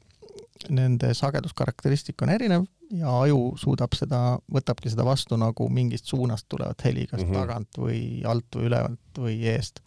[0.70, 4.22] nende sageduskarakteristik on erinev ja aju suudab seda,
[4.54, 7.40] võtabki seda vastu nagu mingist suunast tulevat heli, kas mm -hmm.
[7.40, 9.82] tagant või alt või ülevalt või eest.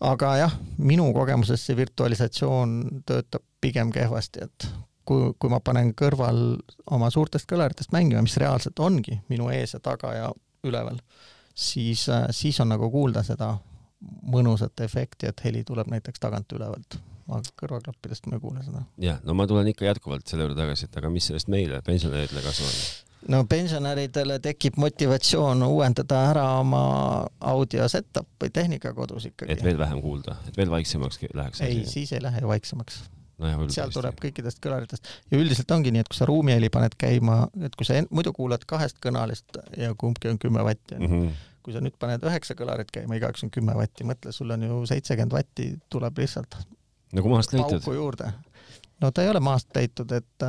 [0.00, 4.68] aga jah, minu kogemuses see virtualisatsioon töötab pigem kehvasti, et
[5.04, 6.58] kui, kui ma panen kõrval
[6.90, 10.32] oma suurtest kõlaritest mängima, mis reaalselt ongi minu ees ja taga ja
[10.64, 10.98] üleval,
[11.54, 13.58] siis, siis on nagu kuulda seda
[14.22, 16.98] mõnusat efekti, et heli tuleb näiteks tagant ülevalt
[17.28, 18.84] aga kõrvaklappidest ma ei kuule seda.
[19.00, 22.44] jah, no ma tulen ikka jätkuvalt selle juurde tagasi, et aga mis sellest meile, pensionäridele
[22.44, 22.76] kasu on?
[23.32, 26.84] no pensionäridele tekib motivatsioon uuendada ära oma
[27.40, 29.52] audio setup või tehnika kodus ikkagi.
[29.52, 31.64] et veel vähem kuulda, et veel vaiksemaks läheks?
[31.64, 33.00] ei, siis ei lähe ju vaiksemaks
[33.38, 33.68] no.
[33.72, 37.74] seal tuleb kõikidest kõlaritest ja üldiselt ongi nii, et kui sa ruumiheli paned käima, et
[37.78, 41.42] kui sa muidu kuulad kahest kõnalist ja kumbki on kümme vatti mm, -hmm.
[41.64, 44.84] kui sa nüüd paned üheksa kõlarit käima, igaüks on kümme vatti, mõtle, sul on ju
[44.92, 46.60] seitsekümmend vatti tuleb lihtsalt
[47.14, 47.80] nagu maast leitud?
[47.80, 48.32] pauku juurde.
[49.00, 50.48] no ta ei ole maast leitud, et,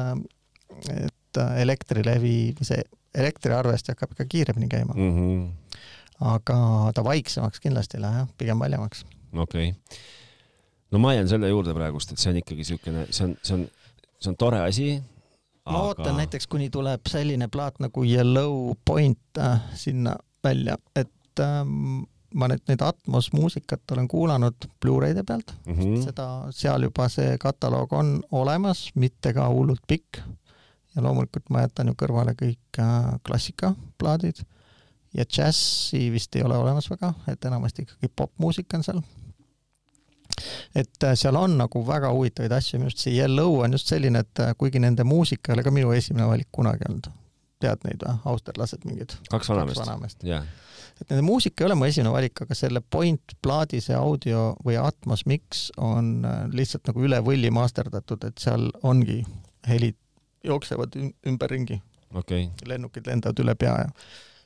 [0.96, 2.80] et Elektrilevi, see
[3.16, 5.16] elektriarvesti hakkab ikka kiiremini käima mm.
[5.16, 5.82] -hmm.
[6.20, 6.58] aga
[6.96, 9.06] ta vaiksemaks kindlasti ei lähe, pigem valjemaks.
[9.34, 10.00] okei okay.
[10.92, 13.68] no ma jään selle juurde praegust, et see on ikkagi siukene, see on, see on,
[14.20, 15.04] see on tore asi.
[15.66, 15.88] ma aga...
[15.88, 22.04] ootan näiteks, kuni tuleb selline plaat nagu Yellow Point äh, sinna välja, et ähm,
[22.36, 26.02] ma nüüd neid Atmos muusikat olen kuulanud Blu-ray'de pealt mm, -hmm.
[26.04, 30.20] seda, seal juba see kataloog on olemas, mitte ka hullult pikk.
[30.96, 34.44] ja loomulikult ma jätan ju kõrvale kõik äh, klassikaplaadid
[35.18, 39.02] ja džässi vist ei ole olemas väga, et enamasti ikkagi popmuusika on seal.
[40.76, 44.20] et äh, seal on nagu väga huvitavaid asju, minu arust see Yellow on just selline,
[44.20, 47.08] et äh, kuigi nende muusika ei ole ka minu esimene valik kunagi olnud.
[47.66, 49.18] Tead neid või, austerlased mingid?
[49.34, 50.46] kaks vanameest, jah
[51.02, 54.78] et nende muusika ei ole mu esimene valik, aga selle Point plaadi see audio või
[54.80, 59.20] Atmos mix on äh, lihtsalt nagu üle võlli masterdatud, et seal ongi
[59.68, 59.98] helid
[60.46, 60.96] jooksevad
[61.28, 61.82] ümberringi.
[62.16, 62.48] Okay..
[62.64, 63.88] lennukid lendavad üle pea ja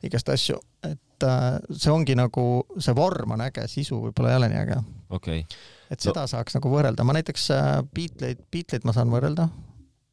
[0.07, 0.57] igast asju,
[0.87, 2.45] et äh, see ongi nagu,
[2.81, 4.77] see vorm on äge, sisu võib-olla ei ole nii äge.
[5.19, 5.43] Okay..
[5.91, 6.31] et seda no.
[6.31, 9.49] saaks nagu võrrelda, ma näiteks äh, Beatleid, Beatleid ma saan võrrelda,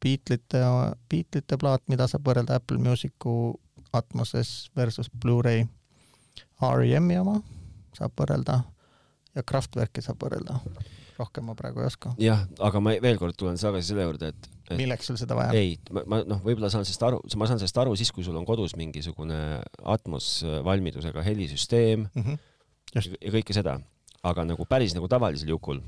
[0.03, 0.61] Beatlete,
[1.09, 3.55] Beatlete plaat, mida saab võrrelda Apple Musicu
[3.93, 5.65] Atmoses versus Blu-ray
[6.61, 7.39] REM-i oma
[7.97, 8.61] saab võrrelda
[9.35, 10.59] ja Kraftwerki saab võrrelda.
[11.17, 12.13] rohkem ma praegu ei oska.
[12.21, 15.53] jah, aga ma veel kord tulen tagasi selle juurde, et, et milleks sul seda vaja
[15.53, 15.57] on?
[15.57, 18.37] ei, ma, ma noh, võib-olla saan sellest aru, ma saan sellest aru siis, kui sul
[18.37, 19.39] on kodus mingisugune
[19.81, 20.29] Atmos
[20.65, 22.43] valmidusega helisüsteem mm -hmm.
[22.95, 23.17] Just.
[23.21, 23.79] ja kõike seda,
[24.23, 25.81] aga nagu päris nagu tavalisel jukul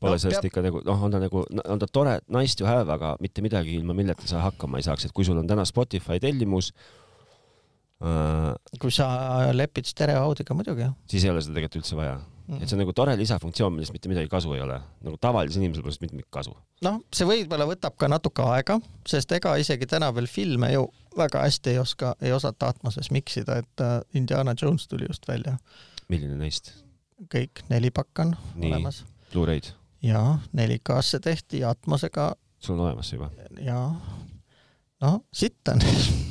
[0.00, 0.52] pole no, sellest peab...
[0.52, 3.76] ikka nagu noh, on ta nagu, on ta tore, nice to have, aga mitte midagi,
[3.78, 6.72] ilma milleta sa hakkama ei saaks, et kui sul on täna Spotify tellimus
[7.98, 9.08] Äh, kui sa
[9.50, 10.86] lepid stereoaudiga muidugi.
[11.10, 12.20] siis ei ole seda tegelikult üldse vaja mm.
[12.22, 12.62] -hmm.
[12.62, 14.76] et see on nagu tore lisafunktsioon, millest mitte midagi kasu ei ole.
[15.02, 16.54] nagu tavalisel inimesel pole sellest mitte mingit kasu.
[16.86, 20.86] noh, see võib-olla võtab ka natuke aega, sest ega isegi täna veel filme ju
[21.18, 25.58] väga hästi ei oska, ei osata Atmoses miksida, et uh, Indiana Jones tuli just välja.
[26.08, 26.70] milline neist?
[27.34, 29.04] kõik neli pakk on Nii, olemas.
[29.32, 29.74] Blu-ray'd?
[30.02, 32.32] Jaa, 4K-sse tehti Atmosega.
[32.58, 33.30] sul on olemas see juba?
[33.60, 33.92] jaa
[35.00, 35.80] noh, sitt on.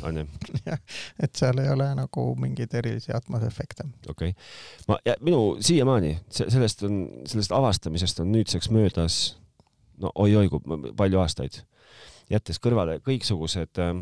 [0.03, 0.17] on
[0.67, 0.79] jah,
[1.23, 3.87] et seal ei ole nagu mingeid erilisi atmosefekte.
[4.09, 4.47] okei okay.,
[4.87, 9.37] ma, minu siiamaani sellest on, sellest avastamisest on nüüdseks möödas
[10.01, 11.61] no oi-oi kui palju aastaid,
[12.31, 13.95] jättes kõrvale kõiksugused äh,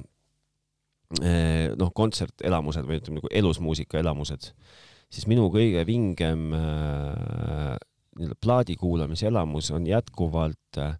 [1.78, 4.50] noh, kontsertelamused või ütleme nagu elus muusika elamused,
[5.14, 7.76] siis minu kõige vingem äh,
[8.16, 10.96] nii-öelda plaadi kuulamise elamus on jätkuvalt äh,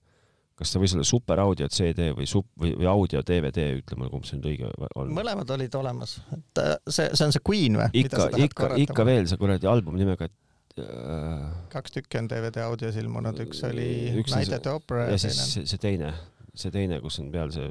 [0.56, 4.12] kas see võis olla super audio CD või sup- või, või audio DVD, ütle mulle,
[4.14, 5.12] kumb see nüüd õige on.
[5.16, 7.90] mõlemad olid olemas, et äh, see, see on see Queen või?
[8.04, 10.30] ikka, ikka, ikka veel see kuradi album nimega
[10.80, 11.50] äh....
[11.74, 13.90] kaks tükki on DVD audios ilmunud, üks oli
[14.22, 16.14] üks Night at the Opera ja siis see, see teine,
[16.56, 17.68] see teine, kus on peal see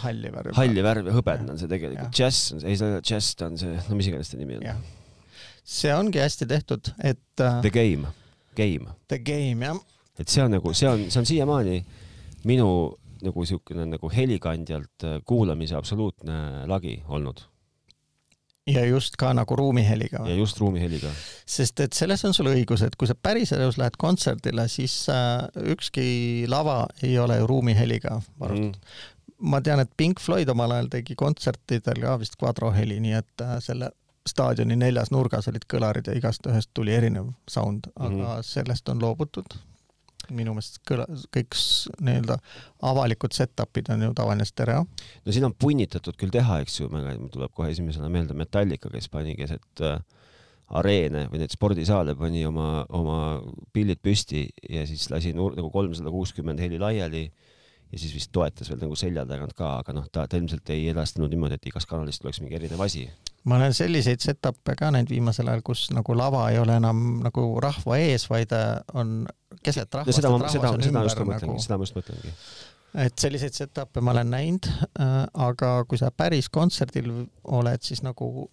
[0.00, 0.56] halli värvi.
[0.56, 2.14] halli värvi, hõbedane on see tegelikult.
[2.16, 4.88] Jazz on see, ei see Jazz ta on see, no mis iganes ta nimi on.
[5.66, 7.20] see ongi hästi tehtud, et.
[7.36, 8.08] The Game,
[8.56, 8.94] Game.
[9.08, 9.80] The Game, jah
[10.20, 11.78] et see on nagu, see on, see on siiamaani
[12.48, 12.66] minu
[13.24, 17.42] nagu siukene nagu helikandjalt äh, kuulamise absoluutne lagi olnud.
[18.70, 20.24] ja just ka nagu ruumiheliga.
[20.28, 21.12] ja just ruumiheliga.
[21.46, 26.10] sest et selles on sul õigus, et kui sa päriselus lähed kontserdile, siis äh, ükski
[26.48, 29.48] lava ei ole ju ruumiheliga varustatud mm.
[29.52, 33.56] ma tean, et Pink Floyd omal ajal tegi kontsertidel ka vist kvadroheli, nii et äh,
[33.64, 33.92] selle
[34.30, 38.46] staadioni neljas nurgas olid kõlarid ja igast ühest tuli erinev sound, aga mm -hmm.
[38.52, 39.58] sellest on loobutud
[40.34, 41.56] minu meelest kõla-, kõik
[42.06, 42.36] nii-öelda
[42.86, 44.86] avalikud set-up'id on ju tavaline stereo.
[45.24, 49.08] no siin on punnitatud küll teha, eks ju, mul tuleb kohe esimesena meelde Metallica, kes
[49.08, 49.98] pani keset äh,
[50.80, 53.18] areene või neid spordisaale, pani oma, oma
[53.74, 57.26] pillid püsti ja siis lasi nur, nagu kolmsada kuuskümmend heli laiali
[57.90, 60.88] ja siis vist toetas veel nagu selja tagant ka, aga noh, ta, ta ilmselt ei
[60.92, 63.08] edastanud niimoodi, et igast kanalist tuleks mingi erinev asi
[63.48, 67.46] ma olen selliseid set-up'e ka näinud viimasel ajal, kus nagu lava ei ole enam nagu
[67.62, 69.24] rahva ees, vaid äh, on
[69.64, 70.20] keset rahvast.
[70.20, 72.34] seda ma, seda, seda just ma mõtlengi nagu..., seda ma just mõtlengi.
[73.06, 77.12] et selliseid set-up'e ma olen näinud äh,, aga kui sa päris kontserdil
[77.60, 78.50] oled, siis nagu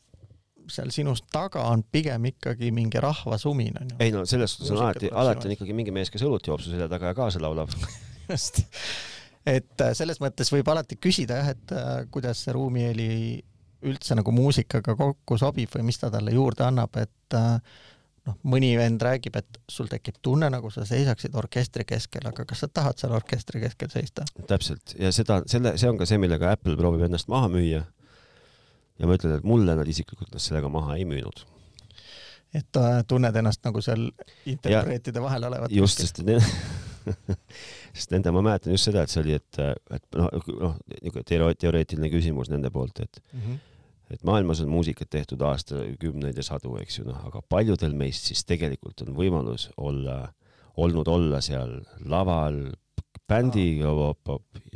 [0.71, 3.99] seal sinust taga on pigem ikkagi mingi rahvasumin onju.
[4.03, 6.73] ei no selles suhtes on alati, alati on ikkagi mingi mees, kes õlut joob su
[6.73, 7.71] selja taga ja kaasa laulab
[8.31, 8.63] just,
[9.47, 13.11] et äh, selles mõttes võib alati küsida jah, et äh, kuidas see ruumiheli
[13.87, 17.59] üldse nagu muusikaga kokku sobib või mis ta talle juurde annab, et äh,
[18.27, 22.65] noh, mõni vend räägib, et sul tekib tunne, nagu sa seisaksid orkestri keskel, aga kas
[22.65, 24.25] sa tahad seal orkestri keskel seista?
[24.49, 27.85] täpselt ja seda, selle, see on ka see, millega Apple proovib ennast maha müüa.
[28.97, 31.45] ja ma ütlen, et mulle nad isiklikult sellega maha ei müünud.
[32.57, 34.09] et tunned ennast nagu seal
[34.49, 35.71] interpreetide vahel olevat.
[35.71, 36.25] just, sest
[37.97, 39.59] sest nende, ma mäletan just seda, et see oli, et,
[39.97, 40.29] et noh,
[40.61, 43.59] noh, niisugune teoreetiline küsimus nende poolt, et mm -hmm.
[44.15, 48.45] et maailmas on muusikat tehtud aastakümneid ja sadu, eks ju, noh, aga paljudel meist siis
[48.45, 50.33] tegelikult on võimalus olla,
[50.77, 52.67] olnud olla seal laval
[53.27, 53.91] bändiga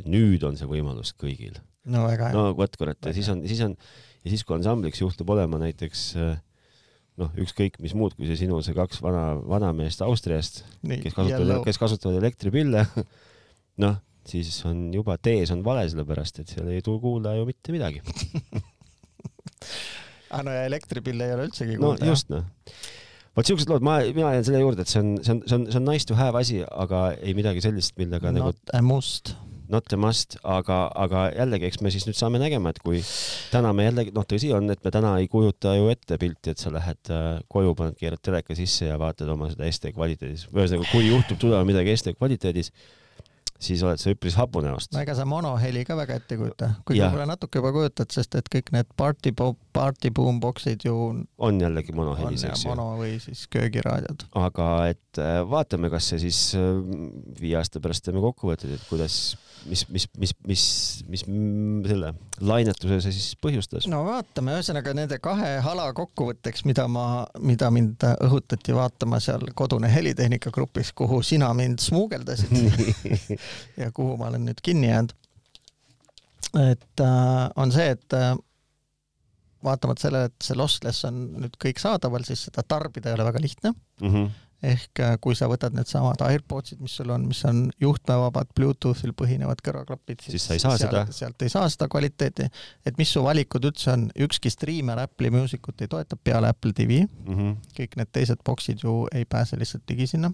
[0.04, 1.56] nüüd on see võimalus kõigil.
[1.84, 2.36] no väga hea.
[2.36, 3.76] no vot kurat, ja siis on, siis on,
[4.22, 6.36] ja siis kui ansambliks juhtub olema näiteks äh,
[7.20, 11.80] noh, ükskõik mis muud, kui see sinu see kaks vana, vanameest Austriast, kes kasutavad, kes
[11.80, 12.86] kasutavad elektripille
[13.84, 13.98] noh,
[14.28, 18.02] siis on juba tees on vale, sellepärast et seal ei tule kuulda ju mitte midagi
[20.32, 22.04] ah, no ja elektripille ei ole üldsegi kuulda.
[22.04, 22.48] no just noh
[23.36, 25.64] vot siuksed lood, ma, mina jään selle juurde, et see on, see on, see on,
[25.70, 28.52] see on nice to have asi, aga ei midagi sellist, millega Not nagu.
[28.52, 29.32] Not a must
[29.72, 33.00] not a must, aga, aga jällegi, eks me siis nüüd saame nägema, et kui
[33.52, 36.62] täna me jällegi, noh, tõsi on, et me täna ei kujuta ju ette pilti, et
[36.62, 40.48] sa lähed äh, koju, paned, keerad teleka sisse ja vaatad oma seda SD kvaliteedis.
[40.52, 42.72] ühesõnaga, kui juhtub tulema midagi SD kvaliteedis,
[43.64, 44.92] siis oled sa üpris hapunäost.
[44.94, 48.36] no ega sa monoheli ka väga ette ei kujuta, kuigi võib-olla natuke juba kujutad, sest
[48.38, 49.34] et kõik need party
[49.72, 50.96] party boombox'id ju
[51.38, 52.72] on jällegi monohelis, eks ju.
[52.72, 54.26] mono või siis köögiraadiod.
[54.38, 56.68] aga et äh, vaatame, kas see siis äh,
[57.40, 59.22] viie aasta pärast teeme kokkuvõtteid, et kuidas
[59.66, 60.64] mis, mis, mis, mis,
[61.08, 61.24] mis
[61.86, 63.86] selle lainetuse see siis põhjustas?
[63.90, 67.06] no vaatame, ühesõnaga nende kahe hala kokkuvõtteks, mida ma,
[67.40, 72.52] mida mind õhutati vaatama seal kodune helitehnika grupis, kuhu sina mind smuugeldasid
[73.76, 75.12] ja kuhu ma olen nüüd kinni jäänud.
[76.70, 78.36] et äh, on see, et äh,
[79.64, 83.44] vaatamata sellele, et see lossless on nüüd kõik saadaval, siis seda tarbida ei ole väga
[83.44, 84.08] lihtne mm.
[84.08, 84.32] -hmm
[84.62, 89.62] ehk äh, kui sa võtad needsamad AirPodsid, mis sul on, mis on juhtmevabad Bluetoothil põhinevad
[89.64, 91.16] kõrvaklapid, siis sa ei saa sealt, seda.
[91.16, 92.46] sealt ei saa seda kvaliteeti.
[92.86, 96.72] et mis su valikud üldse on, ükski striimer Apple'i Music ut ei toeta peale Apple
[96.78, 97.34] TV mm.
[97.34, 97.56] -hmm.
[97.78, 100.32] kõik need teised boksid ju ei pääse lihtsalt ligi sinna.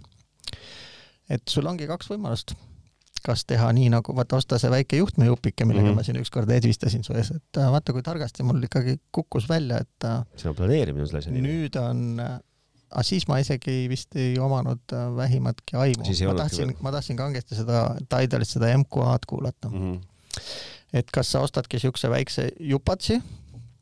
[1.29, 2.55] et sul ongi kaks võimalust
[3.29, 6.01] kas teha nii nagu, vaata osta see väike juhtmejupike, millega mm -hmm.
[6.01, 9.81] ma siin ükskord edvistasin su ees, et äh, vaata, kui targasti mul ikkagi kukkus välja,
[9.85, 11.49] et äh, see on planeerimine selle asja nimi.
[11.49, 12.21] nüüd on
[12.89, 16.07] aga siis ma isegi vist ei omanud äh, vähimatki aimu.
[16.31, 19.83] ma tahtsin, ma tahtsin kangesti seda Tidalit, seda MQA-d kuulata mm.
[19.83, 20.49] -hmm.
[20.93, 23.21] et kas sa ostadki siukse väikse jupatsi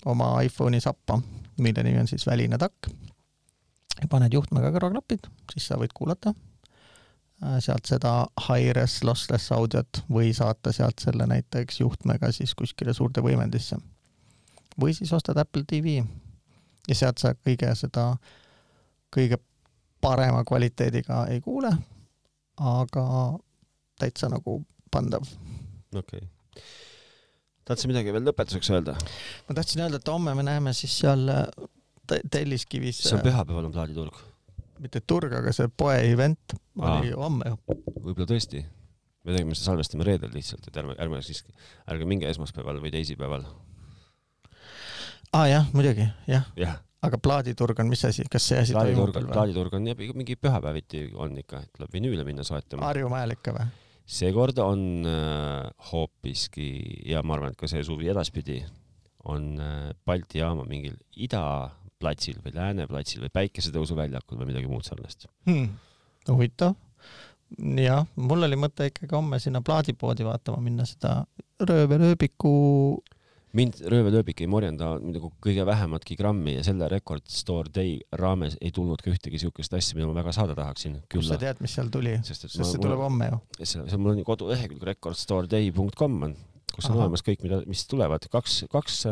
[0.05, 1.21] oma iPhone'i sappa,
[1.59, 2.91] mille nimi on siis väline takk,
[4.11, 6.56] paned juhtmega kõrvaklapid, siis sa võid kuulata äh,
[7.61, 8.13] sealt seda
[8.47, 13.77] high-res lossless audiot või saata sealt selle näiteks juhtmega siis kuskile suurde võimendisse.
[14.81, 16.01] või siis ostad Apple TV
[16.89, 18.17] ja sealt sa kõige seda,
[19.13, 19.39] kõige
[20.01, 21.73] parema kvaliteediga ei kuule,
[22.57, 23.07] aga
[23.99, 25.29] täitsa nagu pandav.
[25.95, 26.63] okei okay.
[27.65, 28.97] tahtsid midagi veel lõpetuseks öelda?
[29.49, 31.29] ma tahtsin öelda, et homme me näeme siis seal
[32.31, 33.03] Telliskivis.
[33.03, 34.25] see on pühapäeval on plaaditurg?
[34.83, 37.61] Mitte turg, aga see poe event oli homme ju.
[38.01, 38.65] võib-olla tõesti.
[39.27, 41.45] me tegime seda, salvestame reedel lihtsalt, et ärme, ärme siis,
[41.91, 43.47] ärge minge esmaspäeval või teisipäeval.
[45.33, 49.13] aa ah, jah, muidugi, jah ja aga plaaditurg on mis asi, kas see asi toimub
[49.13, 49.35] veel või?
[49.35, 52.87] plaaditurg on jah, mingi pühapäeviti on ikka, et tuleb vinüüle minna soetama.
[52.89, 53.69] Harju mäel ikka või?
[54.07, 56.69] seekord on äh, hoopiski
[57.11, 58.61] ja ma arvan, et ka see suvi edaspidi
[59.27, 60.95] on äh, Balti jaama mingil
[61.97, 65.69] idaplatsil või lääneplatsil või päikesetõusuväljakul või midagi muud sarnast hmm..
[66.29, 66.77] huvitav.
[67.81, 71.25] jah, mul oli mõte ikkagi homme sinna plaadipoodi vaatama minna seda
[71.61, 73.03] röövelööbiku
[73.57, 78.71] mind röövelööbik ei morjenda nagu kõige vähematki grammi ja selle Record Store Day raames ei
[78.71, 81.01] tulnud ka ühtegi siukest asja, mida ma väga saada tahaksin.
[81.13, 82.19] kust sa tead, mis seal tuli?
[82.23, 83.41] sest, sest ma, see tuleb homme ju.
[83.63, 86.37] see, see mul on kodulehekülg recordstoreday.com on,
[86.75, 87.07] kus on Aha.
[87.07, 88.27] olemas kõik, mida, mis tulevad.
[88.33, 89.03] kaks, kaks,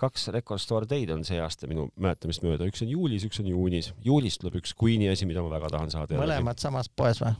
[0.00, 3.50] kaks Record Store Day'd on see aasta minu mäletamist mööda, üks on juulis, üks on
[3.50, 3.92] juunis.
[4.04, 6.20] juulis tuleb üks Queen'i asi, mida ma väga tahan saada.
[6.20, 7.34] mõlemad samas poes või?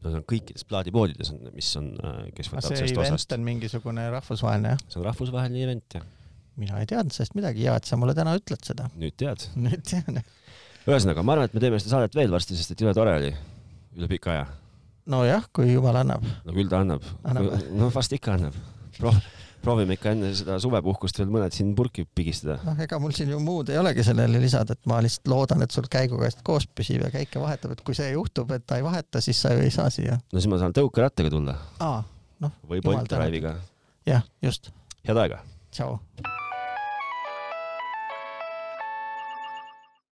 [0.00, 3.04] see on kõikides plaadipoodides on, mis on, äh, kes võtab sellest osast.
[3.04, 4.84] see event on mingisugune rahvusvaheline, jah?
[4.88, 6.06] see on rahvusvaheline event, jah.
[6.60, 8.88] mina ei teadnud sellest midagi, hea, et sa mulle täna ütled seda.
[9.00, 9.44] nüüd tead.
[9.60, 10.22] nüüd tean.
[10.88, 13.34] ühesõnaga, ma arvan, et me teeme seda saadet veel varsti, sest et jõle tore oli,
[13.98, 14.48] üle pika aja.
[15.06, 16.24] Nojah, kui jumal annab.
[16.44, 17.52] no küll ta annab, annab..
[17.72, 18.56] no vast ikka annab.
[18.98, 19.16] Proh
[19.62, 22.58] proovime ikka enne seda suvepuhkust veel mõned siin purki pigistada.
[22.64, 25.76] noh, ega mul siin ju muud ei olegi sellele lisada, et ma lihtsalt loodan, et
[25.76, 29.22] sul käigukäest koos püsib ja käike vahetab, et kui see juhtub, et ta ei vaheta,
[29.24, 30.18] siis sa ju ei saa siia.
[30.20, 31.56] no siis ma saan tõukerattaga tulla.
[31.84, 32.02] aa,
[32.46, 32.58] noh.
[32.68, 33.56] või Bolt Drive'iga.
[34.08, 34.72] jah, just.
[35.04, 35.44] head aega.
[35.70, 35.98] tšau.